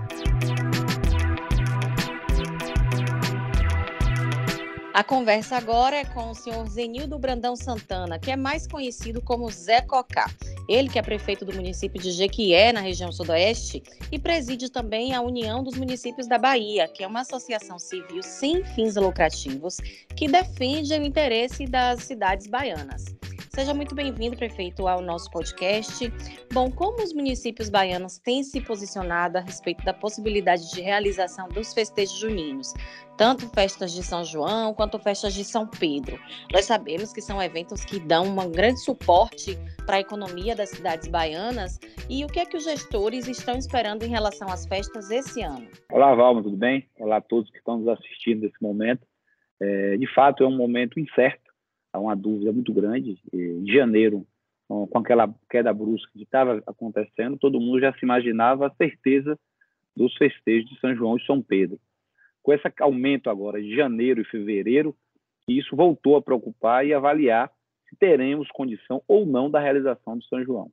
A 4.92 5.04
conversa 5.04 5.56
agora 5.56 5.96
é 5.96 6.04
com 6.04 6.30
o 6.30 6.34
senhor 6.34 6.68
Zenildo 6.68 7.16
Brandão 7.16 7.54
Santana, 7.54 8.18
que 8.18 8.28
é 8.28 8.34
mais 8.34 8.66
conhecido 8.66 9.22
como 9.22 9.48
Zé 9.48 9.80
Cocá. 9.80 10.28
Ele 10.68 10.88
que 10.88 10.98
é 10.98 11.02
prefeito 11.02 11.44
do 11.44 11.54
município 11.54 12.02
de 12.02 12.10
Jequié, 12.10 12.72
na 12.72 12.80
região 12.80 13.12
sudoeste, 13.12 13.84
e 14.10 14.18
preside 14.18 14.68
também 14.68 15.14
a 15.14 15.20
União 15.20 15.62
dos 15.62 15.76
Municípios 15.76 16.26
da 16.26 16.38
Bahia, 16.38 16.88
que 16.88 17.04
é 17.04 17.06
uma 17.06 17.20
associação 17.20 17.78
civil 17.78 18.20
sem 18.22 18.64
fins 18.64 18.96
lucrativos 18.96 19.76
que 20.16 20.26
defende 20.26 20.92
o 20.92 21.04
interesse 21.04 21.66
das 21.66 22.02
cidades 22.02 22.48
baianas. 22.48 23.04
Seja 23.52 23.74
muito 23.74 23.96
bem-vindo, 23.96 24.36
prefeito, 24.36 24.86
ao 24.86 25.02
nosso 25.02 25.28
podcast. 25.28 26.10
Bom, 26.52 26.70
como 26.70 27.02
os 27.02 27.12
municípios 27.12 27.68
baianos 27.68 28.16
têm 28.16 28.44
se 28.44 28.60
posicionado 28.60 29.38
a 29.38 29.40
respeito 29.40 29.84
da 29.84 29.92
possibilidade 29.92 30.70
de 30.70 30.80
realização 30.80 31.48
dos 31.48 31.74
festejos 31.74 32.16
juninos, 32.16 32.72
tanto 33.16 33.48
festas 33.48 33.90
de 33.90 34.04
São 34.04 34.24
João 34.24 34.72
quanto 34.80 34.98
festas 34.98 35.34
de 35.34 35.44
São 35.44 35.66
Pedro? 35.66 36.18
Nós 36.50 36.64
sabemos 36.64 37.12
que 37.12 37.20
são 37.20 37.42
eventos 37.42 37.84
que 37.84 38.00
dão 38.00 38.24
um 38.24 38.50
grande 38.50 38.80
suporte 38.80 39.58
para 39.84 39.96
a 39.96 40.00
economia 40.00 40.56
das 40.56 40.70
cidades 40.70 41.06
baianas. 41.06 41.78
E 42.08 42.24
o 42.24 42.28
que 42.28 42.40
é 42.40 42.46
que 42.46 42.56
os 42.56 42.64
gestores 42.64 43.28
estão 43.28 43.58
esperando 43.58 44.04
em 44.04 44.08
relação 44.08 44.48
às 44.48 44.64
festas 44.64 45.10
esse 45.10 45.42
ano? 45.42 45.68
Olá, 45.92 46.14
Valma, 46.14 46.42
tudo 46.42 46.56
bem? 46.56 46.88
Olá 46.98 47.18
a 47.18 47.20
todos 47.20 47.50
que 47.50 47.58
estão 47.58 47.76
nos 47.76 47.88
assistindo 47.88 48.40
nesse 48.40 48.56
momento. 48.62 49.06
É, 49.60 49.98
de 49.98 50.14
fato, 50.14 50.44
é 50.44 50.46
um 50.46 50.56
momento 50.56 50.98
incerto 50.98 51.50
há 51.92 51.98
uma 51.98 52.16
dúvida 52.16 52.50
muito 52.50 52.72
grande. 52.72 53.18
Em 53.34 53.70
janeiro, 53.70 54.26
com 54.66 54.98
aquela 54.98 55.28
queda 55.50 55.74
brusca 55.74 56.10
que 56.14 56.22
estava 56.22 56.62
acontecendo, 56.66 57.36
todo 57.36 57.60
mundo 57.60 57.80
já 57.80 57.92
se 57.92 58.02
imaginava 58.02 58.68
a 58.68 58.74
certeza 58.76 59.38
dos 59.94 60.16
festejos 60.16 60.70
de 60.70 60.80
São 60.80 60.94
João 60.94 61.18
e 61.18 61.24
São 61.26 61.42
Pedro. 61.42 61.78
Com 62.42 62.52
esse 62.52 62.72
aumento 62.80 63.28
agora 63.28 63.60
de 63.60 63.74
janeiro 63.74 64.20
e 64.20 64.24
fevereiro, 64.24 64.96
isso 65.48 65.74
voltou 65.76 66.16
a 66.16 66.22
preocupar 66.22 66.86
e 66.86 66.94
avaliar 66.94 67.50
se 67.88 67.96
teremos 67.96 68.48
condição 68.50 69.02
ou 69.06 69.26
não 69.26 69.50
da 69.50 69.60
realização 69.60 70.16
do 70.16 70.24
São 70.24 70.42
João. 70.44 70.70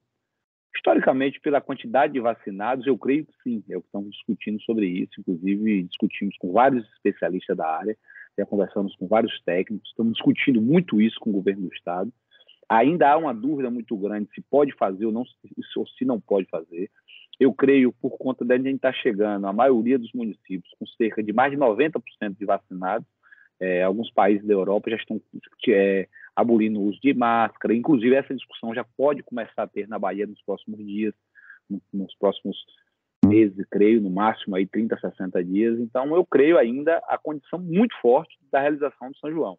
Historicamente, 0.75 1.39
pela 1.39 1.59
quantidade 1.59 2.13
de 2.13 2.19
vacinados, 2.19 2.85
eu 2.85 2.97
creio 2.97 3.25
que 3.25 3.33
sim, 3.43 3.63
é 3.69 3.75
o 3.75 3.81
que 3.81 3.87
estamos 3.87 4.11
discutindo 4.11 4.61
sobre 4.61 4.85
isso, 4.85 5.19
inclusive 5.19 5.83
discutimos 5.83 6.37
com 6.37 6.51
vários 6.51 6.87
especialistas 6.93 7.57
da 7.57 7.67
área, 7.67 7.97
já 8.37 8.45
conversamos 8.45 8.95
com 8.95 9.07
vários 9.07 9.41
técnicos, 9.41 9.89
estamos 9.89 10.13
discutindo 10.13 10.61
muito 10.61 11.01
isso 11.01 11.19
com 11.19 11.31
o 11.31 11.33
governo 11.33 11.67
do 11.67 11.73
Estado. 11.73 12.13
Ainda 12.69 13.09
há 13.09 13.17
uma 13.17 13.33
dúvida 13.33 13.71
muito 13.71 13.97
grande 13.97 14.29
se 14.35 14.41
pode 14.41 14.71
fazer 14.73 15.05
ou 15.05 15.11
não, 15.11 15.23
ou 15.75 15.87
se 15.87 16.05
não 16.05 16.19
pode 16.19 16.47
fazer. 16.49 16.91
Eu 17.39 17.53
creio, 17.53 17.93
por 17.93 18.17
conta 18.17 18.43
de 18.43 18.53
onde 18.53 18.67
a 18.67 18.71
gente 18.71 18.77
está 18.77 18.93
chegando, 18.93 19.45
a 19.45 19.53
maioria 19.53 19.99
dos 19.99 20.11
municípios, 20.13 20.73
com 20.79 20.85
cerca 20.87 21.21
de 21.21 21.31
mais 21.31 21.51
de 21.51 21.57
90% 21.57 22.01
de 22.37 22.45
vacinados, 22.45 23.07
é, 23.59 23.83
alguns 23.83 24.11
países 24.11 24.45
da 24.45 24.53
Europa 24.53 24.89
já 24.89 24.97
estão 24.97 25.21
é, 25.69 26.07
abolindo 26.35 26.79
o 26.79 26.83
uso 26.83 26.99
de 27.01 27.13
máscara. 27.13 27.75
Inclusive, 27.75 28.15
essa 28.15 28.35
discussão 28.35 28.73
já 28.73 28.83
pode 28.83 29.23
começar 29.23 29.63
a 29.63 29.67
ter 29.67 29.87
na 29.87 29.97
Bahia 29.97 30.27
nos 30.27 30.41
próximos 30.43 30.79
dias, 30.85 31.13
nos 31.91 32.15
próximos 32.15 32.57
meses, 33.25 33.65
creio, 33.69 34.01
no 34.01 34.09
máximo 34.09 34.55
aí 34.55 34.65
30, 34.65 34.99
60 34.99 35.43
dias. 35.43 35.79
Então, 35.79 36.15
eu 36.15 36.25
creio 36.25 36.57
ainda 36.57 36.97
a 37.07 37.17
condição 37.17 37.59
muito 37.59 37.95
forte 37.99 38.37
da 38.51 38.61
realização 38.61 39.09
do 39.09 39.17
São 39.17 39.31
João. 39.31 39.57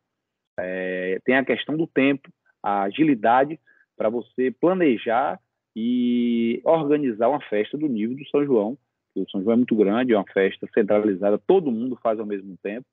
É, 0.58 1.20
tem 1.24 1.36
a 1.36 1.44
questão 1.44 1.76
do 1.76 1.86
tempo, 1.86 2.28
a 2.62 2.82
agilidade 2.82 3.58
para 3.96 4.08
você 4.08 4.50
planejar 4.60 5.38
e 5.80 6.60
organizar 6.64 7.28
uma 7.28 7.40
festa 7.40 7.78
do 7.78 7.86
nível 7.86 8.16
do 8.16 8.28
São 8.30 8.44
João. 8.44 8.76
O 9.14 9.30
São 9.30 9.40
João 9.40 9.52
é 9.52 9.56
muito 9.56 9.76
grande, 9.76 10.12
é 10.12 10.16
uma 10.16 10.26
festa 10.32 10.68
centralizada, 10.74 11.38
todo 11.38 11.70
mundo 11.70 11.96
faz 12.02 12.18
ao 12.18 12.26
mesmo 12.26 12.56
tempo, 12.60 12.84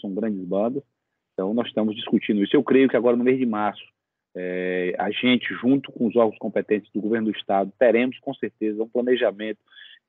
são 0.00 0.14
grandes 0.14 0.42
bandas. 0.42 0.82
Então, 1.34 1.52
nós 1.52 1.66
estamos 1.66 1.94
discutindo 1.94 2.42
isso. 2.42 2.56
Eu 2.56 2.64
creio 2.64 2.88
que 2.88 2.96
agora, 2.96 3.14
no 3.14 3.24
mês 3.24 3.38
de 3.38 3.44
março, 3.44 3.84
é, 4.34 4.94
a 4.98 5.10
gente, 5.10 5.52
junto 5.54 5.92
com 5.92 6.06
os 6.06 6.16
órgãos 6.16 6.38
competentes 6.38 6.90
do 6.92 7.00
governo 7.00 7.30
do 7.30 7.36
Estado, 7.36 7.70
teremos, 7.78 8.18
com 8.20 8.32
certeza, 8.32 8.82
um 8.82 8.88
planejamento 8.88 9.58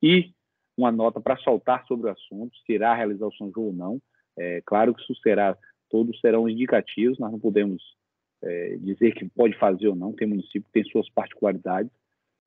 e 0.02 0.32
uma 0.78 0.92
nota 0.94 1.20
para 1.20 1.38
soltar 1.38 1.86
sobre 1.86 2.08
o 2.08 2.12
assunto, 2.12 2.56
se 2.66 2.74
irá 2.74 2.96
realizar 2.96 3.28
o 3.28 3.36
São 3.36 3.52
João 3.52 3.68
ou 3.68 3.74
não. 3.74 4.02
É, 4.38 4.62
claro 4.66 4.94
que 4.94 5.02
isso 5.02 5.16
será, 5.22 5.58
todos 5.90 6.18
serão 6.22 6.48
indicativos, 6.48 7.20
nós 7.20 7.32
não 7.32 7.40
podemos 7.40 7.84
é, 8.42 8.78
dizer 8.78 9.14
que 9.14 9.28
pode 9.30 9.58
fazer 9.58 9.90
ou 9.90 9.96
não, 9.96 10.14
tem 10.14 10.28
município 10.28 10.64
que 10.64 10.72
tem 10.72 10.84
suas 10.86 11.10
particularidades, 11.10 11.92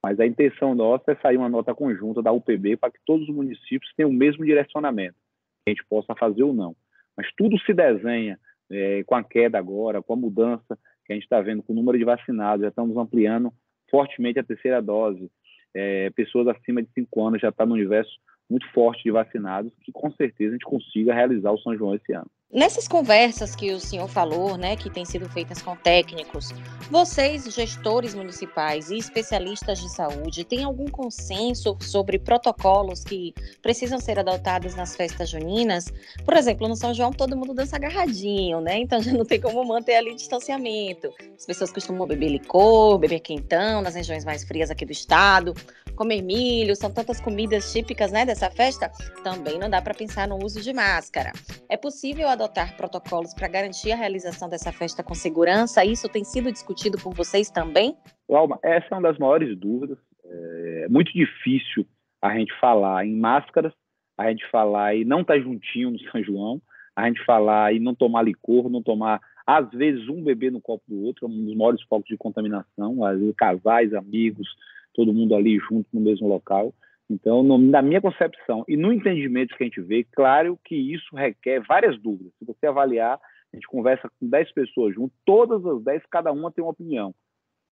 mas 0.03 0.19
a 0.21 0.27
intenção 0.27 0.75
nossa 0.75 1.13
é 1.13 1.17
sair 1.17 1.37
uma 1.37 1.49
nota 1.49 1.75
conjunta 1.75 2.23
da 2.23 2.33
UPB 2.33 2.77
para 2.77 2.91
que 2.91 2.99
todos 3.05 3.29
os 3.29 3.35
municípios 3.35 3.93
tenham 3.97 4.11
o 4.11 4.15
mesmo 4.15 4.45
direcionamento, 4.45 5.17
que 5.65 5.71
a 5.71 5.71
gente 5.71 5.85
possa 5.87 6.15
fazer 6.15 6.43
ou 6.43 6.55
não. 6.55 6.75
Mas 7.17 7.29
tudo 7.37 7.59
se 7.61 7.75
desenha 7.75 8.39
é, 8.71 9.03
com 9.05 9.15
a 9.15 9.25
queda 9.25 9.59
agora, 9.59 10.03
com 10.03 10.13
a 10.13 10.17
mudança 10.17 10.79
que 11.05 11.13
a 11.13 11.15
gente 11.15 11.25
está 11.25 11.41
vendo 11.41 11.63
com 11.63 11.73
o 11.73 11.77
número 11.77 11.99
de 11.99 12.05
vacinados, 12.05 12.63
já 12.63 12.69
estamos 12.69 12.97
ampliando 12.97 13.53
fortemente 13.91 14.39
a 14.39 14.45
terceira 14.45 14.81
dose, 14.81 15.31
é, 15.75 16.11
pessoas 16.11 16.49
acima 16.49 16.83
de 16.83 16.89
5 16.93 17.27
anos 17.27 17.41
já 17.41 17.49
está 17.49 17.65
no 17.65 17.75
universo 17.75 18.13
muito 18.49 18.67
forte 18.73 19.05
de 19.05 19.11
vacinados, 19.11 19.73
que 19.83 19.93
com 19.93 20.11
certeza 20.13 20.51
a 20.51 20.53
gente 20.53 20.65
consiga 20.65 21.15
realizar 21.15 21.53
o 21.53 21.59
São 21.59 21.77
João 21.77 21.95
esse 21.95 22.13
ano. 22.13 22.31
Nessas 22.51 22.89
conversas 22.89 23.55
que 23.55 23.73
o 23.73 23.79
senhor 23.79 24.09
falou, 24.09 24.57
né, 24.57 24.75
que 24.75 24.89
têm 24.89 25.05
sido 25.05 25.29
feitas 25.29 25.61
com 25.61 25.77
técnicos, 25.77 26.49
vocês, 26.91 27.45
gestores 27.55 28.15
municipais 28.15 28.91
e 28.91 28.97
especialistas 28.97 29.79
de 29.79 29.91
saúde, 29.91 30.45
têm 30.45 30.65
algum 30.65 30.87
consenso 30.87 31.77
sobre 31.83 32.19
protocolos 32.19 33.05
que 33.05 33.35
precisam 33.61 33.99
ser 33.99 34.19
adotados 34.19 34.75
nas 34.75 34.97
festas 34.97 35.29
juninas? 35.29 35.93
Por 36.25 36.35
exemplo, 36.39 36.67
no 36.67 36.75
São 36.75 36.95
João 36.95 37.13
todo 37.13 37.37
mundo 37.37 37.53
dança 37.53 37.77
agarradinho, 37.77 38.63
né? 38.63 38.79
Então 38.79 39.03
já 39.03 39.13
não 39.13 39.27
tem 39.27 39.39
como 39.39 39.63
manter 39.63 39.97
ali 39.97 40.15
distanciamento. 40.15 41.13
As 41.37 41.45
pessoas 41.45 41.71
costumam 41.71 42.07
beber 42.07 42.31
licor, 42.31 42.99
beber 42.99 43.21
quentão 43.21 43.83
nas 43.83 43.95
regiões 43.95 44.25
mais 44.25 44.43
frias 44.43 44.71
aqui 44.71 44.87
do 44.87 44.93
estado, 44.93 45.53
comer 45.99 46.23
milho, 46.23 46.77
são 46.77 46.95
tantas 46.95 47.21
comidas 47.21 47.73
típicas, 47.73 48.13
né, 48.13 48.25
dessa 48.25 48.49
festa. 48.49 48.89
Também 49.25 49.59
não 49.59 49.69
dá 49.69 49.83
para 49.83 49.93
pensar 49.93 50.29
no 50.29 50.37
uso 50.37 50.63
de 50.63 50.73
máscara. 50.73 51.33
É 51.69 51.77
possível 51.77 52.29
adotar 52.29 52.77
protocolos 52.77 53.35
para 53.35 53.49
garantir 53.49 53.91
a 53.91 53.97
realização 53.97 54.49
dessa 54.49 54.71
festa 54.71 55.03
com 55.03 55.15
segurança? 55.15 55.85
Isso 55.85 56.09
tem 56.09 56.23
sido 56.23 56.53
discutido 56.53 56.97
por 57.03 57.13
vocês 57.13 57.51
também? 57.51 57.97
Alma, 58.31 58.61
essa 58.63 58.87
é 58.93 58.95
uma 58.95 59.09
das 59.09 59.19
maiores 59.19 59.59
dúvidas. 59.59 59.99
É 60.25 60.87
muito 60.89 61.13
difícil 61.13 61.85
a 62.23 62.33
gente 62.37 62.53
falar 62.61 63.05
em 63.05 63.17
máscaras, 63.17 63.73
a 64.17 64.31
gente 64.31 64.49
falar 64.51 64.95
e 64.95 65.05
não 65.05 65.23
estar 65.23 65.35
tá 65.35 65.41
juntinho 65.41 65.91
no 65.91 65.99
São 66.11 66.23
João, 66.23 66.63
a 66.95 67.09
gente 67.09 67.25
falar 67.25 67.75
e 67.75 67.81
não 67.81 67.95
tomar 67.95 68.23
licor, 68.23 68.69
não 68.69 68.83
tomar, 68.83 69.21
às 69.45 69.69
vezes, 69.71 70.09
um 70.09 70.23
bebê 70.23 70.51
no 70.51 70.61
copo 70.61 70.85
do 70.87 71.03
outro, 71.05 71.27
é 71.27 71.29
um 71.29 71.45
dos 71.45 71.57
maiores 71.57 71.83
focos 71.83 72.09
de 72.09 72.17
contaminação, 72.17 73.05
às 73.05 73.19
vezes, 73.19 73.35
casais, 73.37 73.95
amigos, 73.95 74.49
todo 74.95 75.13
mundo 75.13 75.35
ali 75.35 75.59
junto 75.59 75.89
no 75.93 76.01
mesmo 76.01 76.29
local. 76.29 76.75
Então, 77.11 77.43
no, 77.43 77.57
na 77.57 77.81
minha 77.81 78.01
concepção 78.01 78.65
e 78.69 78.77
no 78.77 78.93
entendimento 78.93 79.57
que 79.57 79.63
a 79.63 79.67
gente 79.67 79.81
vê, 79.81 80.05
claro 80.05 80.59
que 80.65 80.75
isso 80.75 81.17
requer 81.17 81.61
várias 81.61 81.99
dúvidas. 82.01 82.33
Se 82.39 82.45
você 82.45 82.67
avaliar, 82.67 83.19
a 83.53 83.57
gente 83.57 83.67
conversa 83.67 84.11
com 84.21 84.29
10 84.29 84.53
pessoas 84.53 84.95
junto, 84.95 85.15
todas 85.25 85.65
as 85.65 85.83
10, 85.83 86.03
cada 86.11 86.31
uma 86.33 86.53
tem 86.53 86.63
uma 86.63 86.73
opinião. 86.73 87.15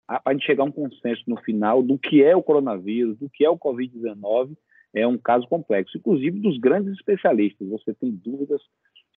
Para 0.07 0.21
a 0.25 0.33
gente 0.33 0.45
chegar 0.45 0.65
a 0.65 0.67
um 0.67 0.73
consenso 0.73 1.23
no 1.29 1.37
final 1.43 1.83
do 1.83 1.97
que 1.97 2.25
é 2.25 2.35
o 2.35 2.43
coronavírus, 2.43 3.17
do 3.19 3.31
que 3.31 3.45
é 3.45 3.51
o 3.51 3.59
Covid-19, 3.59 4.57
é 4.93 5.07
um 5.07 5.17
caso 5.17 5.47
complexo. 5.47 5.97
Inclusive 5.97 6.41
dos 6.41 6.59
grandes 6.59 6.93
especialistas, 6.95 7.69
você 7.69 7.95
tem 7.95 8.11
dúvidas 8.11 8.61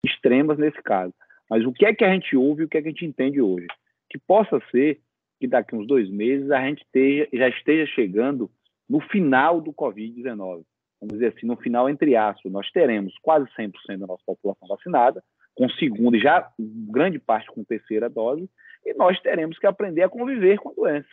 extremas 0.05 0.57
nesse 0.57 0.81
caso. 0.83 1.13
Mas 1.49 1.65
o 1.65 1.71
que 1.71 1.85
é 1.85 1.93
que 1.93 2.03
a 2.03 2.13
gente 2.13 2.35
ouve 2.35 2.63
e 2.63 2.65
o 2.65 2.67
que 2.67 2.77
é 2.77 2.81
que 2.81 2.87
a 2.89 2.91
gente 2.91 3.05
entende 3.05 3.41
hoje? 3.41 3.67
Que 4.09 4.17
possa 4.17 4.61
ser 4.71 4.99
que 5.41 5.47
daqui 5.47 5.75
uns 5.75 5.87
dois 5.87 6.07
meses 6.09 6.51
a 6.51 6.61
gente 6.61 6.83
esteja, 6.83 7.27
já 7.33 7.49
esteja 7.49 7.91
chegando 7.93 8.49
no 8.87 9.01
final 9.01 9.59
do 9.59 9.73
Covid-19. 9.73 10.63
Vamos 11.01 11.13
dizer 11.13 11.33
assim, 11.35 11.47
no 11.47 11.55
final, 11.55 11.89
entre 11.89 12.15
aspas, 12.15 12.51
nós 12.51 12.69
teremos 12.71 13.17
quase 13.23 13.47
100% 13.57 13.97
da 13.97 14.05
nossa 14.05 14.23
população 14.23 14.67
vacinada, 14.67 15.23
com 15.55 15.67
segunda 15.69 16.15
e 16.15 16.21
já 16.21 16.47
grande 16.59 17.17
parte 17.17 17.47
com 17.47 17.63
terceira 17.63 18.07
dose, 18.07 18.47
e 18.85 18.93
nós 18.93 19.19
teremos 19.19 19.57
que 19.57 19.65
aprender 19.65 20.03
a 20.03 20.09
conviver 20.09 20.59
com 20.59 20.69
a 20.69 20.73
doença. 20.73 21.09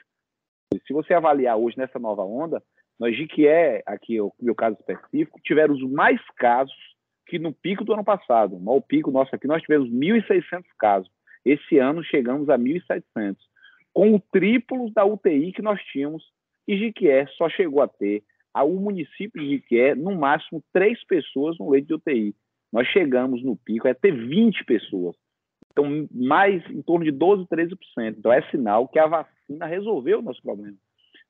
Se 0.87 0.93
você 0.93 1.15
avaliar 1.15 1.57
hoje 1.57 1.79
nessa 1.79 1.99
nova 1.99 2.23
onda, 2.23 2.63
nós 3.01 3.17
de 3.17 3.27
que 3.27 3.47
é, 3.47 3.83
aqui 3.87 4.21
o 4.21 4.31
meu 4.39 4.55
caso 4.55 4.77
específico, 4.79 5.41
tivemos 5.43 5.81
mais 5.91 6.21
casos 6.37 6.77
que 7.27 7.39
no 7.39 7.53
pico 7.53 7.85
do 7.85 7.95
ano 7.95 8.05
passado. 8.05 8.59
No 8.59 8.81
pico 8.83 9.11
nosso 9.11 9.35
aqui, 9.35 9.47
nós 9.47 9.63
tivemos 9.63 9.89
1.600 9.89 10.65
casos. 10.79 11.11
Esse 11.45 11.79
ano 11.79 12.05
chegamos 12.05 12.51
a 12.51 12.59
1.700, 12.59 13.37
com 13.99 14.15
o 14.15 14.21
triplo 14.21 14.93
da 14.93 15.05
UTI 15.05 15.51
que 15.51 15.61
nós 15.61 15.83
tínhamos 15.87 16.23
e 16.69 16.79
Jiquié 16.79 17.27
só 17.37 17.49
chegou 17.49 17.83
a 17.83 17.89
ter, 17.89 18.23
ao 18.55 18.71
município 18.71 19.43
de 19.43 19.57
Jiquié, 19.57 19.97
no 19.97 20.15
máximo 20.15 20.63
três 20.73 21.05
pessoas 21.05 21.59
no 21.59 21.69
leito 21.69 21.89
de 21.89 21.95
UTI. 21.95 22.35
Nós 22.73 22.87
chegamos 22.87 23.43
no 23.43 23.57
pico 23.57 23.89
a 23.89 23.95
ter 23.97 24.13
20 24.13 24.65
pessoas. 24.67 25.17
Então, 25.73 26.07
mais 26.13 26.65
em 26.71 26.81
torno 26.81 27.05
de 27.05 27.11
12, 27.11 27.49
13%. 27.49 27.77
Então, 28.17 28.33
é 28.33 28.41
sinal 28.53 28.87
que 28.87 29.01
a 29.01 29.07
vacina 29.09 29.67
resolveu 29.67 30.21
o 30.21 30.23
nosso 30.23 30.41
problema. 30.43 30.77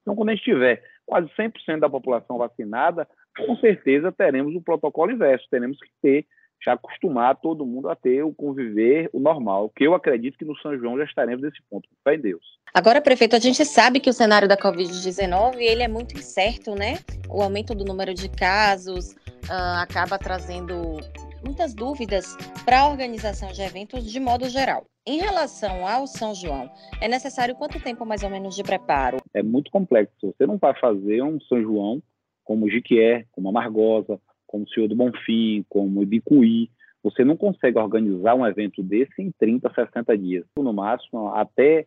Então, 0.02 0.14
quando 0.14 0.28
a 0.28 0.34
gente 0.34 0.44
tiver 0.44 0.82
quase 1.06 1.26
100% 1.28 1.78
da 1.80 1.88
população 1.88 2.36
vacinada, 2.36 3.08
com 3.46 3.56
certeza 3.56 4.12
teremos 4.12 4.54
o 4.54 4.60
protocolo 4.60 5.10
inverso. 5.10 5.48
Teremos 5.50 5.78
que 5.78 5.90
ter 6.02 6.26
já 6.64 6.72
acostumar 6.72 7.36
todo 7.36 7.66
mundo 7.66 7.88
a 7.88 7.96
ter 7.96 8.22
o 8.22 8.34
conviver, 8.34 9.08
o 9.12 9.20
normal, 9.20 9.70
que 9.74 9.84
eu 9.84 9.94
acredito 9.94 10.38
que 10.38 10.44
no 10.44 10.56
São 10.58 10.76
João 10.78 10.98
já 10.98 11.04
estaremos 11.04 11.42
nesse 11.42 11.58
ponto, 11.70 11.88
fé 12.02 12.14
em 12.14 12.20
Deus. 12.20 12.42
Agora, 12.74 13.00
prefeito, 13.00 13.36
a 13.36 13.38
gente 13.38 13.64
sabe 13.64 14.00
que 14.00 14.10
o 14.10 14.12
cenário 14.12 14.48
da 14.48 14.56
Covid-19 14.56 15.56
ele 15.58 15.82
é 15.82 15.88
muito 15.88 16.14
incerto, 16.16 16.74
né? 16.74 16.98
O 17.28 17.42
aumento 17.42 17.74
do 17.74 17.84
número 17.84 18.12
de 18.12 18.28
casos 18.28 19.12
uh, 19.12 19.80
acaba 19.80 20.18
trazendo 20.18 20.98
muitas 21.44 21.74
dúvidas 21.74 22.36
para 22.64 22.80
a 22.80 22.88
organização 22.88 23.50
de 23.52 23.62
eventos 23.62 24.10
de 24.10 24.20
modo 24.20 24.48
geral. 24.48 24.84
Em 25.06 25.18
relação 25.18 25.86
ao 25.86 26.06
São 26.06 26.34
João, 26.34 26.70
é 27.00 27.08
necessário 27.08 27.54
quanto 27.54 27.82
tempo 27.82 28.04
mais 28.04 28.22
ou 28.22 28.28
menos 28.28 28.54
de 28.54 28.62
preparo? 28.62 29.18
É 29.32 29.42
muito 29.42 29.70
complexo. 29.70 30.34
Você 30.36 30.46
não 30.46 30.58
vai 30.58 30.78
fazer 30.78 31.22
um 31.22 31.40
São 31.40 31.62
João 31.62 32.02
como 32.44 32.66
o 32.66 32.70
Jiquié, 32.70 33.26
como 33.32 33.48
a 33.48 33.52
Margosa, 33.52 34.20
como 34.48 34.64
o 34.64 34.68
Senhor 34.68 34.88
do 34.88 34.96
Bonfim, 34.96 35.64
como 35.68 36.00
o 36.00 36.02
Ibicuí. 36.02 36.68
Você 37.04 37.24
não 37.24 37.36
consegue 37.36 37.78
organizar 37.78 38.34
um 38.34 38.44
evento 38.44 38.82
desse 38.82 39.22
em 39.22 39.30
30, 39.38 39.72
60 39.72 40.18
dias. 40.18 40.44
No 40.56 40.72
máximo, 40.72 41.28
até 41.28 41.86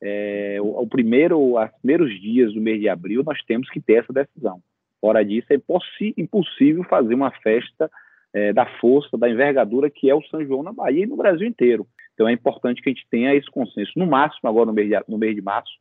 é, 0.00 0.58
o, 0.60 0.82
o, 0.82 0.86
primeiro, 0.86 1.56
os 1.58 1.70
primeiros 1.80 2.20
dias 2.20 2.54
do 2.54 2.60
mês 2.60 2.80
de 2.80 2.88
abril, 2.88 3.24
nós 3.24 3.42
temos 3.44 3.68
que 3.68 3.80
ter 3.80 4.04
essa 4.04 4.12
decisão. 4.12 4.60
Fora 5.00 5.24
disso, 5.24 5.48
é 5.50 5.58
impossível 6.16 6.84
fazer 6.84 7.14
uma 7.14 7.32
festa 7.32 7.90
é, 8.32 8.52
da 8.52 8.66
força, 8.78 9.18
da 9.18 9.28
envergadura 9.28 9.90
que 9.90 10.08
é 10.08 10.14
o 10.14 10.22
São 10.24 10.44
João 10.44 10.62
na 10.62 10.72
Bahia 10.72 11.02
e 11.02 11.06
no 11.06 11.16
Brasil 11.16 11.46
inteiro. 11.46 11.86
Então 12.14 12.28
é 12.28 12.32
importante 12.32 12.80
que 12.80 12.88
a 12.88 12.92
gente 12.92 13.06
tenha 13.10 13.34
esse 13.34 13.50
consenso. 13.50 13.92
No 13.96 14.06
máximo, 14.06 14.48
agora 14.48 14.66
no 14.66 14.72
mês 14.72 14.88
de, 14.88 14.96
no 15.08 15.18
mês 15.18 15.34
de 15.34 15.42
março, 15.42 15.72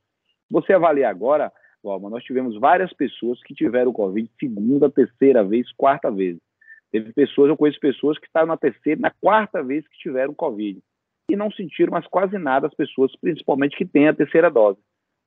você 0.49 0.73
avaliar 0.73 1.11
agora 1.11 1.51
Nós 1.83 2.23
tivemos 2.23 2.59
várias 2.59 2.93
pessoas 2.93 3.41
que 3.43 3.53
tiveram 3.53 3.91
Covid 3.91 4.29
segunda, 4.39 4.89
terceira 4.89 5.43
vez, 5.43 5.71
quarta 5.73 6.11
vez. 6.11 6.37
Teve 6.91 7.13
pessoas, 7.13 7.49
eu 7.49 7.57
conheço 7.57 7.79
pessoas 7.79 8.17
que 8.17 8.27
estavam 8.27 8.49
na 8.49 8.57
terceira, 8.57 8.99
na 8.99 9.09
quarta 9.09 9.63
vez 9.63 9.87
que 9.87 9.97
tiveram 9.97 10.33
Covid. 10.33 10.79
E 11.29 11.35
não 11.35 11.49
sentiram 11.51 11.91
mais 11.91 12.05
quase 12.07 12.37
nada 12.37 12.67
as 12.67 12.73
pessoas, 12.73 13.15
principalmente 13.15 13.77
que 13.77 13.85
têm 13.85 14.07
a 14.07 14.13
terceira 14.13 14.49
dose. 14.49 14.77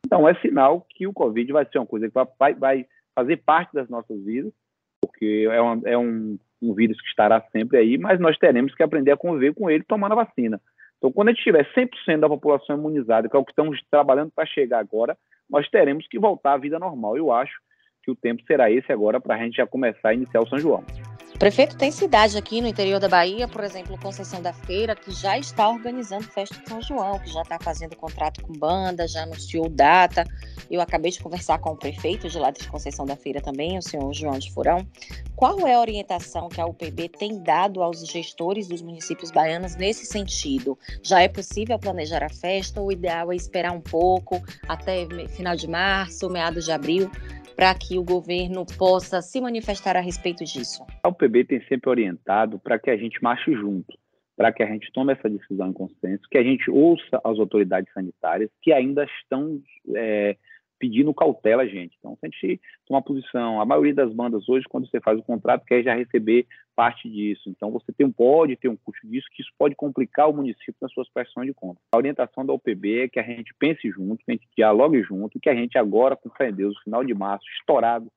Então, 0.05 0.29
é 0.29 0.35
sinal 0.41 0.87
que 0.91 1.07
o 1.07 1.13
Covid 1.13 1.51
vai 1.53 1.65
ser 1.65 1.79
uma 1.79 1.87
coisa 1.87 2.09
que 2.09 2.15
vai, 2.39 2.55
vai 2.55 2.87
fazer 3.15 3.39
parte 3.39 3.73
das 3.73 3.89
nossas 3.89 4.23
vidas, 4.23 4.53
porque 5.01 5.49
é, 5.51 5.61
uma, 5.61 5.81
é 5.89 5.97
um, 5.97 6.39
um 6.61 6.75
vírus 6.75 7.01
que 7.01 7.09
estará 7.09 7.41
sempre 7.51 7.79
aí, 7.79 7.97
mas 7.97 8.21
nós 8.21 8.37
teremos 8.37 8.75
que 8.75 8.83
aprender 8.83 9.13
a 9.13 9.17
conviver 9.17 9.55
com 9.55 9.71
ele 9.71 9.83
tomando 9.85 10.13
a 10.13 10.25
vacina. 10.25 10.61
Então, 10.99 11.11
quando 11.11 11.29
a 11.29 11.33
gente 11.33 11.43
tiver 11.43 11.67
100% 11.75 12.21
da 12.21 12.29
população 12.29 12.77
imunizada, 12.77 13.29
que 13.29 13.37
é 13.37 13.39
o 13.39 13.45
que 13.45 13.53
estamos 13.53 13.81
trabalhando 13.91 14.31
para 14.35 14.47
chegar 14.47 14.79
agora, 14.79 15.17
nós 15.49 15.69
teremos 15.69 16.07
que 16.09 16.19
voltar 16.19 16.55
à 16.55 16.59
vida 16.59 16.79
normal. 16.79 17.17
Eu 17.17 17.33
acho 17.33 17.55
que 18.03 18.11
o 18.11 18.17
tempo 18.17 18.43
será 18.47 18.71
esse 18.71 18.93
agora 18.93 19.21
para 19.21 19.35
a 19.35 19.39
gente 19.39 19.57
já 19.57 19.67
começar 19.67 20.11
a 20.11 20.15
iniciar 20.15 20.41
o 20.41 20.49
São 20.49 20.59
João. 20.59 20.85
Prefeito, 21.45 21.77
tem 21.77 21.91
cidade 21.91 22.39
aqui 22.39 22.63
no 22.63 22.67
interior 22.67 22.99
da 22.99 23.07
Bahia, 23.07 23.47
por 23.47 23.63
exemplo, 23.63 23.99
Conceição 23.99 24.41
da 24.41 24.55
Feira, 24.55 24.97
que 24.97 25.11
já 25.11 25.39
está 25.39 25.69
organizando 25.69 26.25
festa 26.25 26.59
de 26.59 26.67
São 26.67 26.81
João, 26.81 27.19
que 27.19 27.31
já 27.31 27.43
está 27.43 27.59
fazendo 27.61 27.95
contrato 27.95 28.41
com 28.41 28.55
banda, 28.55 29.07
já 29.07 29.25
anunciou 29.25 29.69
data. 29.69 30.25
Eu 30.71 30.81
acabei 30.81 31.11
de 31.11 31.21
conversar 31.21 31.59
com 31.59 31.73
o 31.73 31.77
prefeito 31.77 32.31
de 32.31 32.39
lá 32.39 32.51
de 32.51 32.67
Conceição 32.67 33.05
da 33.05 33.15
Feira 33.15 33.43
também, 33.43 33.77
o 33.77 33.83
senhor 33.83 34.11
João 34.15 34.39
de 34.39 34.51
Furão. 34.55 34.89
Qual 35.37 35.67
é 35.67 35.75
a 35.75 35.81
orientação 35.81 36.49
que 36.49 36.63
a 36.63 36.65
UPB 36.65 37.11
tem 37.11 37.39
dado 37.43 37.83
aos 37.83 38.01
gestores 38.09 38.67
dos 38.67 38.81
municípios 38.81 39.31
baianos 39.31 39.77
nesse 39.77 40.07
sentido? 40.07 40.79
Já 41.03 41.21
é 41.21 41.29
possível 41.29 41.79
planejar 41.79 42.25
a 42.25 42.31
festa 42.31 42.81
o 42.81 42.91
ideal 42.91 43.31
é 43.31 43.37
esperar 43.37 43.73
um 43.73 43.83
pouco 43.83 44.43
até 44.67 45.07
final 45.29 45.55
de 45.55 45.69
março, 45.69 46.31
meados 46.31 46.65
de 46.65 46.73
abril? 46.73 47.11
Para 47.57 47.75
que 47.75 47.99
o 47.99 48.05
governo 48.05 48.65
possa 48.79 49.23
se 49.23 49.41
manifestar 49.41 49.97
a 49.97 50.01
respeito 50.01 50.45
disso? 50.45 50.85
A 51.03 51.09
UPB 51.09 51.45
tem 51.45 51.61
sempre 51.67 51.91
orientado 51.91 52.59
para 52.59 52.79
que 52.79 52.91
a 52.91 52.97
gente 52.97 53.23
marche 53.23 53.53
junto, 53.53 53.97
para 54.37 54.53
que 54.53 54.63
a 54.63 54.67
gente 54.67 54.91
tome 54.93 55.13
essa 55.13 55.29
decisão 55.29 55.69
em 55.69 55.73
consenso, 55.73 56.29
que 56.31 56.39
a 56.39 56.43
gente 56.43 56.71
ouça 56.71 57.21
as 57.25 57.39
autoridades 57.39 57.93
sanitárias 57.93 58.51
que 58.61 58.73
ainda 58.73 59.05
estão 59.05 59.61
é, 59.95 60.37
pedindo 60.85 61.15
cautela 61.15 61.67
gente. 61.67 61.97
Então, 61.99 62.15
se 62.17 62.27
a 62.27 62.29
gente 62.29 62.61
tomar 62.87 63.01
posição, 63.01 63.59
a 63.59 63.65
maioria 63.65 63.95
das 63.95 64.13
bandas 64.13 64.47
hoje, 64.47 64.67
quando 64.69 64.87
você 64.87 65.01
faz 65.01 65.19
o 65.19 65.23
contrato, 65.23 65.65
quer 65.65 65.83
já 65.83 65.95
receber 65.95 66.47
parte 66.77 67.09
disso. 67.09 67.49
Então, 67.49 67.71
você 67.71 67.91
tem, 67.91 68.11
pode 68.11 68.55
ter 68.57 68.69
um 68.69 68.77
custo 68.77 69.09
disso, 69.09 69.27
que 69.33 69.41
isso 69.41 69.51
pode 69.59 69.75
complicar 69.75 70.29
o 70.29 70.35
município 70.35 70.75
nas 70.83 70.93
suas 70.93 71.09
prestações 71.09 71.47
de 71.47 71.55
conta. 71.55 71.81
A 71.91 71.97
orientação 71.97 72.45
da 72.45 72.53
UPB 72.53 73.05
é 73.05 73.09
que 73.09 73.19
a 73.19 73.23
gente 73.23 73.55
pense 73.59 73.89
junto, 73.89 74.23
que 74.23 74.31
a 74.31 74.33
gente 74.33 74.47
dialogue 74.55 75.03
junto, 75.03 75.41
que 75.41 75.49
a 75.49 75.55
gente 75.55 75.79
agora, 75.79 76.17
com 76.17 76.29
fé 76.29 76.51
em 76.51 76.55
Deus, 76.55 76.75
no 76.75 76.83
final 76.83 77.03
de 77.03 77.15
março, 77.15 77.47
estourado, 77.59 78.13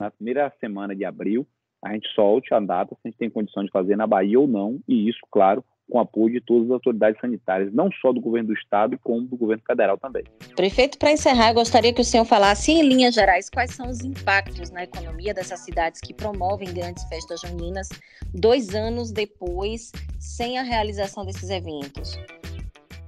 na 0.00 0.10
primeira 0.10 0.52
semana 0.58 0.96
de 0.96 1.04
abril, 1.04 1.46
a 1.84 1.92
gente 1.92 2.08
solte 2.14 2.52
a 2.52 2.58
data, 2.58 2.96
se 2.96 3.00
a 3.04 3.08
gente 3.08 3.18
tem 3.18 3.30
condição 3.30 3.62
de 3.62 3.70
fazer 3.70 3.94
na 3.94 4.08
Bahia 4.08 4.40
ou 4.40 4.48
não, 4.48 4.80
e 4.88 5.08
isso, 5.08 5.20
claro, 5.30 5.64
com 5.88 5.98
apoio 5.98 6.34
de 6.34 6.40
todas 6.40 6.66
as 6.66 6.72
autoridades 6.72 7.20
sanitárias, 7.20 7.72
não 7.72 7.90
só 8.00 8.12
do 8.12 8.20
governo 8.20 8.48
do 8.48 8.54
estado, 8.54 8.98
como 9.02 9.22
do 9.22 9.36
governo 9.36 9.62
federal 9.66 9.96
também. 9.96 10.22
Prefeito, 10.54 10.98
para 10.98 11.12
encerrar, 11.12 11.50
eu 11.50 11.54
gostaria 11.54 11.92
que 11.92 12.00
o 12.00 12.04
senhor 12.04 12.24
falasse 12.24 12.72
em 12.72 12.86
linhas 12.86 13.14
gerais 13.14 13.48
quais 13.48 13.70
são 13.70 13.88
os 13.88 14.04
impactos 14.04 14.70
na 14.70 14.84
economia 14.84 15.32
dessas 15.32 15.60
cidades 15.60 16.00
que 16.00 16.12
promovem 16.12 16.72
grandes 16.72 17.04
festas 17.04 17.40
juninas 17.40 17.88
dois 18.34 18.74
anos 18.74 19.10
depois, 19.10 19.92
sem 20.18 20.58
a 20.58 20.62
realização 20.62 21.24
desses 21.24 21.48
eventos. 21.50 22.18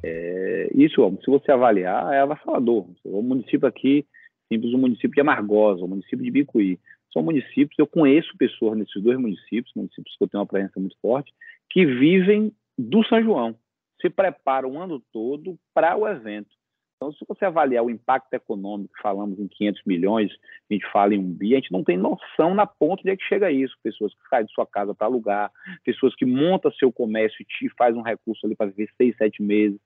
É, 0.03 0.71
isso, 0.75 1.19
se 1.23 1.31
você 1.31 1.53
avaliar, 1.53 2.13
é 2.13 2.21
avassalador. 2.21 2.87
O 3.05 3.23
município 3.23 3.69
aqui, 3.69 4.07
simples 4.51 4.73
o 4.73 4.79
município 4.79 5.11
de 5.11 5.21
Amargosa, 5.21 5.85
o 5.85 5.89
município 5.89 6.25
de 6.25 6.31
Bicuí, 6.31 6.79
são 7.13 7.23
municípios, 7.23 7.79
eu 7.79 7.87
conheço 7.87 8.31
pessoas 8.39 8.79
nesses 8.79 9.03
dois 9.03 9.19
municípios, 9.19 9.73
municípios 9.75 10.17
que 10.17 10.25
eu 10.25 10.29
tenho 10.29 10.41
uma 10.41 10.47
presença 10.47 10.79
muito 10.79 10.97
forte, 11.03 11.33
que 11.69 11.85
vivem 11.85 12.53
do 12.81 13.05
São 13.07 13.23
João, 13.23 13.57
se 14.01 14.09
preparam 14.09 14.71
o 14.71 14.79
ano 14.81 15.03
todo 15.13 15.59
para 15.75 15.97
o 15.97 16.09
evento. 16.09 16.49
Então, 16.97 17.13
se 17.15 17.25
você 17.27 17.47
avaliar 17.47 17.83
o 17.83 17.89
impacto 17.89 18.33
econômico, 18.35 18.93
falamos 19.01 19.39
em 19.39 19.49
500 19.49 19.83
milhões, 19.87 20.31
a 20.71 20.75
gente 20.75 20.87
fala 20.93 21.15
em 21.15 21.19
um 21.19 21.33
bi, 21.33 21.55
a 21.55 21.57
gente 21.57 21.73
não 21.73 21.83
tem 21.83 21.97
noção 21.97 22.55
na 22.55 22.67
ponta 22.67 23.03
de 23.03 23.17
que 23.17 23.25
chega 23.25 23.51
isso. 23.51 23.75
Pessoas 23.83 24.13
que 24.13 24.29
saem 24.29 24.45
de 24.45 24.53
sua 24.53 24.67
casa 24.67 24.95
para 24.95 25.07
alugar, 25.07 25.51
pessoas 25.83 26.15
que 26.15 26.27
montam 26.27 26.71
seu 26.73 26.93
comércio 26.93 27.43
e 27.63 27.71
faz 27.71 27.97
um 27.97 28.03
recurso 28.03 28.45
ali 28.45 28.55
para 28.55 28.67
viver 28.67 28.91
seis, 28.99 29.17
sete 29.17 29.43
meses, 29.43 29.81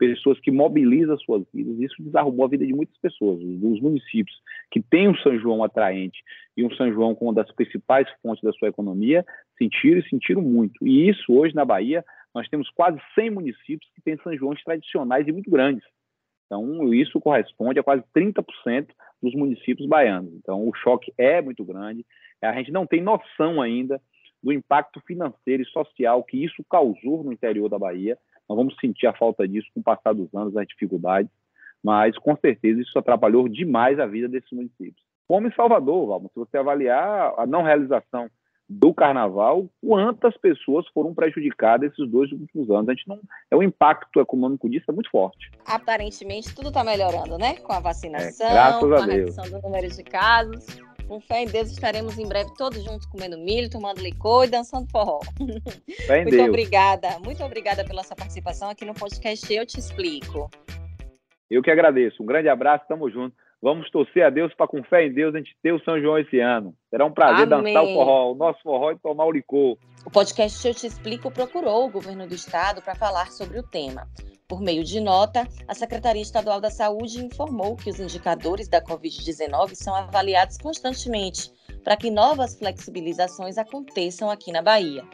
pessoas 0.00 0.40
que 0.40 0.50
mobilizam 0.50 1.18
suas 1.18 1.44
vidas. 1.52 1.78
Isso 1.78 2.02
desarrumou 2.02 2.46
a 2.46 2.48
vida 2.48 2.66
de 2.66 2.72
muitas 2.72 2.96
pessoas. 2.96 3.38
Os 3.38 3.80
municípios 3.82 4.34
que 4.70 4.80
têm 4.80 5.08
um 5.08 5.16
São 5.16 5.38
João 5.38 5.62
atraente 5.62 6.24
e 6.56 6.64
um 6.64 6.74
São 6.74 6.90
João 6.90 7.14
como 7.14 7.30
uma 7.30 7.44
das 7.44 7.54
principais 7.54 8.08
fontes 8.22 8.42
da 8.42 8.50
sua 8.52 8.68
economia 8.68 9.22
sentiram 9.58 10.00
e 10.00 10.08
sentiram 10.08 10.40
muito. 10.40 10.86
E 10.86 11.06
isso 11.06 11.30
hoje 11.34 11.54
na 11.54 11.66
Bahia, 11.66 12.02
nós 12.34 12.48
temos 12.48 12.70
quase 12.70 12.98
100 13.14 13.30
municípios 13.30 13.90
que 13.94 14.00
têm 14.00 14.16
São 14.22 14.34
Joões 14.34 14.64
tradicionais 14.64 15.28
e 15.28 15.32
muito 15.32 15.50
grandes. 15.50 15.84
Então, 16.46 16.94
isso 16.94 17.20
corresponde 17.20 17.78
a 17.78 17.82
quase 17.82 18.02
30% 18.16 18.88
dos 19.22 19.34
municípios 19.34 19.86
baianos. 19.86 20.32
Então, 20.32 20.66
o 20.66 20.74
choque 20.74 21.12
é 21.18 21.42
muito 21.42 21.62
grande. 21.62 22.06
A 22.42 22.54
gente 22.54 22.72
não 22.72 22.86
tem 22.86 23.02
noção 23.02 23.60
ainda 23.60 24.00
do 24.42 24.50
impacto 24.50 24.98
financeiro 25.06 25.62
e 25.62 25.66
social 25.66 26.24
que 26.24 26.42
isso 26.42 26.64
causou 26.70 27.22
no 27.22 27.32
interior 27.32 27.68
da 27.68 27.78
Bahia. 27.78 28.16
Nós 28.50 28.56
vamos 28.56 28.74
sentir 28.80 29.06
a 29.06 29.12
falta 29.12 29.46
disso 29.46 29.68
com 29.72 29.78
o 29.78 29.84
passar 29.84 30.12
dos 30.12 30.34
anos, 30.34 30.56
as 30.56 30.66
dificuldades, 30.66 31.30
mas 31.80 32.18
com 32.18 32.36
certeza 32.36 32.80
isso 32.80 32.98
atrapalhou 32.98 33.48
demais 33.48 34.00
a 34.00 34.06
vida 34.06 34.26
desses 34.26 34.50
municípios. 34.50 35.00
Como 35.28 35.46
em 35.46 35.54
Salvador, 35.54 36.08
Valmo, 36.08 36.28
se 36.34 36.40
você 36.40 36.58
avaliar 36.58 37.32
a 37.38 37.46
não 37.46 37.62
realização 37.62 38.28
do 38.68 38.92
carnaval, 38.92 39.68
quantas 39.80 40.36
pessoas 40.36 40.84
foram 40.88 41.14
prejudicadas 41.14 41.92
esses 41.92 42.10
dois 42.10 42.32
últimos 42.32 42.68
anos. 42.70 42.88
A 42.88 42.92
gente 42.92 43.06
não 43.06 43.20
é 43.52 43.54
o 43.54 43.62
impacto 43.62 44.18
econômico 44.18 44.68
disso 44.68 44.86
é 44.88 44.92
muito 44.92 45.10
forte. 45.10 45.48
Aparentemente 45.64 46.52
tudo 46.52 46.68
está 46.68 46.82
melhorando, 46.82 47.38
né? 47.38 47.54
Com 47.54 47.72
a 47.72 47.78
vacinação, 47.78 48.48
é, 48.48 48.80
com 48.80 48.94
a, 48.94 48.98
a 48.98 49.06
redução 49.06 49.44
do 49.48 49.62
número 49.62 49.88
de 49.88 50.02
casos. 50.02 50.66
Com 51.10 51.20
fé 51.20 51.42
em 51.42 51.46
Deus, 51.46 51.72
estaremos 51.72 52.16
em 52.20 52.28
breve 52.28 52.54
todos 52.56 52.84
juntos 52.84 53.04
comendo 53.06 53.36
milho, 53.36 53.68
tomando 53.68 54.00
licor 54.00 54.44
e 54.44 54.48
dançando 54.48 54.88
forró. 54.92 55.18
Fé 56.06 56.18
em 56.18 56.22
muito 56.22 56.36
Deus. 56.36 56.48
obrigada, 56.48 57.18
muito 57.18 57.42
obrigada 57.42 57.84
pela 57.84 58.04
sua 58.04 58.14
participação 58.14 58.70
aqui 58.70 58.84
no 58.84 58.94
podcast 58.94 59.52
Eu 59.52 59.66
Te 59.66 59.80
Explico. 59.80 60.48
Eu 61.50 61.64
que 61.64 61.70
agradeço. 61.72 62.22
Um 62.22 62.26
grande 62.26 62.48
abraço, 62.48 62.84
tamo 62.86 63.10
junto. 63.10 63.34
Vamos 63.60 63.90
torcer 63.90 64.22
a 64.22 64.30
Deus 64.30 64.54
para, 64.54 64.68
com 64.68 64.84
fé 64.84 65.04
em 65.04 65.12
Deus, 65.12 65.34
a 65.34 65.38
gente 65.38 65.56
ter 65.60 65.72
o 65.72 65.82
São 65.82 66.00
João 66.00 66.16
esse 66.16 66.38
ano. 66.38 66.76
Será 66.88 67.04
um 67.04 67.12
prazer 67.12 67.52
Amém. 67.52 67.74
dançar 67.74 67.90
o 67.90 67.92
forró, 67.92 68.30
o 68.30 68.34
nosso 68.36 68.62
forró 68.62 68.92
e 68.92 68.98
tomar 69.00 69.24
o 69.24 69.32
licor. 69.32 69.76
O 70.06 70.10
podcast 70.12 70.64
Eu 70.64 70.74
Te 70.74 70.86
Explico 70.86 71.28
procurou 71.28 71.86
o 71.86 71.90
governo 71.90 72.24
do 72.28 72.36
estado 72.36 72.80
para 72.82 72.94
falar 72.94 73.32
sobre 73.32 73.58
o 73.58 73.64
tema. 73.64 74.06
Por 74.50 74.60
meio 74.60 74.82
de 74.82 74.98
nota, 74.98 75.46
a 75.68 75.74
Secretaria 75.76 76.20
Estadual 76.20 76.60
da 76.60 76.72
Saúde 76.72 77.24
informou 77.24 77.76
que 77.76 77.88
os 77.88 78.00
indicadores 78.00 78.66
da 78.66 78.82
Covid-19 78.82 79.76
são 79.76 79.94
avaliados 79.94 80.58
constantemente 80.58 81.52
para 81.84 81.96
que 81.96 82.10
novas 82.10 82.56
flexibilizações 82.56 83.56
aconteçam 83.56 84.28
aqui 84.28 84.50
na 84.50 84.60
Bahia. 84.60 85.04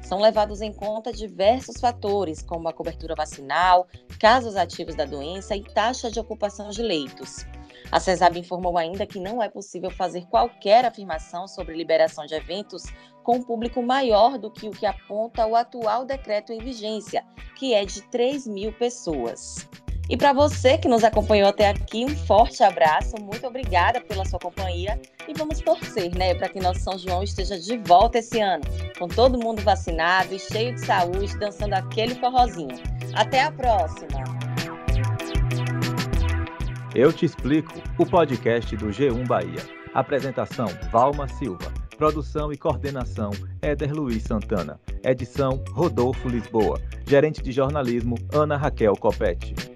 São 0.00 0.20
levados 0.20 0.60
em 0.60 0.72
conta 0.72 1.12
diversos 1.12 1.80
fatores, 1.80 2.40
como 2.40 2.68
a 2.68 2.72
cobertura 2.72 3.16
vacinal, 3.16 3.88
casos 4.20 4.54
ativos 4.54 4.94
da 4.94 5.04
doença 5.04 5.56
e 5.56 5.64
taxa 5.64 6.08
de 6.08 6.20
ocupação 6.20 6.70
de 6.70 6.80
leitos. 6.80 7.44
A 7.90 8.00
CESAB 8.00 8.38
informou 8.38 8.76
ainda 8.76 9.06
que 9.06 9.20
não 9.20 9.42
é 9.42 9.48
possível 9.48 9.90
fazer 9.90 10.26
qualquer 10.26 10.84
afirmação 10.84 11.46
sobre 11.46 11.76
liberação 11.76 12.26
de 12.26 12.34
eventos 12.34 12.84
com 13.22 13.36
um 13.36 13.42
público 13.42 13.82
maior 13.82 14.38
do 14.38 14.50
que 14.50 14.68
o 14.68 14.72
que 14.72 14.86
aponta 14.86 15.46
o 15.46 15.56
atual 15.56 16.04
decreto 16.04 16.52
em 16.52 16.58
vigência, 16.58 17.24
que 17.56 17.74
é 17.74 17.84
de 17.84 18.02
3 18.02 18.46
mil 18.46 18.72
pessoas. 18.72 19.68
E 20.08 20.18
para 20.18 20.34
você 20.34 20.76
que 20.76 20.86
nos 20.86 21.02
acompanhou 21.02 21.48
até 21.48 21.68
aqui, 21.68 22.04
um 22.04 22.14
forte 22.14 22.62
abraço, 22.62 23.14
muito 23.22 23.46
obrigada 23.46 24.02
pela 24.02 24.24
sua 24.26 24.38
companhia 24.38 25.00
e 25.26 25.32
vamos 25.32 25.60
torcer, 25.60 26.14
né, 26.14 26.34
para 26.34 26.50
que 26.50 26.60
nosso 26.60 26.80
São 26.80 26.98
João 26.98 27.22
esteja 27.22 27.58
de 27.58 27.78
volta 27.78 28.18
esse 28.18 28.38
ano, 28.38 28.64
com 28.98 29.08
todo 29.08 29.42
mundo 29.42 29.62
vacinado 29.62 30.34
e 30.34 30.38
cheio 30.38 30.74
de 30.74 30.84
saúde, 30.84 31.38
dançando 31.38 31.72
aquele 31.72 32.14
forrozinho. 32.16 32.76
Até 33.14 33.44
a 33.44 33.50
próxima! 33.50 34.73
Eu 36.94 37.12
te 37.12 37.26
explico 37.26 37.72
o 37.98 38.06
podcast 38.06 38.76
do 38.76 38.86
G1 38.86 39.26
Bahia. 39.26 39.60
Apresentação: 39.92 40.68
Valma 40.92 41.26
Silva. 41.26 41.72
Produção 41.98 42.52
e 42.52 42.56
coordenação: 42.56 43.32
Éder 43.60 43.92
Luiz 43.92 44.22
Santana. 44.22 44.78
Edição: 45.02 45.60
Rodolfo 45.72 46.28
Lisboa. 46.28 46.80
Gerente 47.04 47.42
de 47.42 47.50
jornalismo: 47.50 48.14
Ana 48.32 48.56
Raquel 48.56 48.94
Copete. 48.96 49.73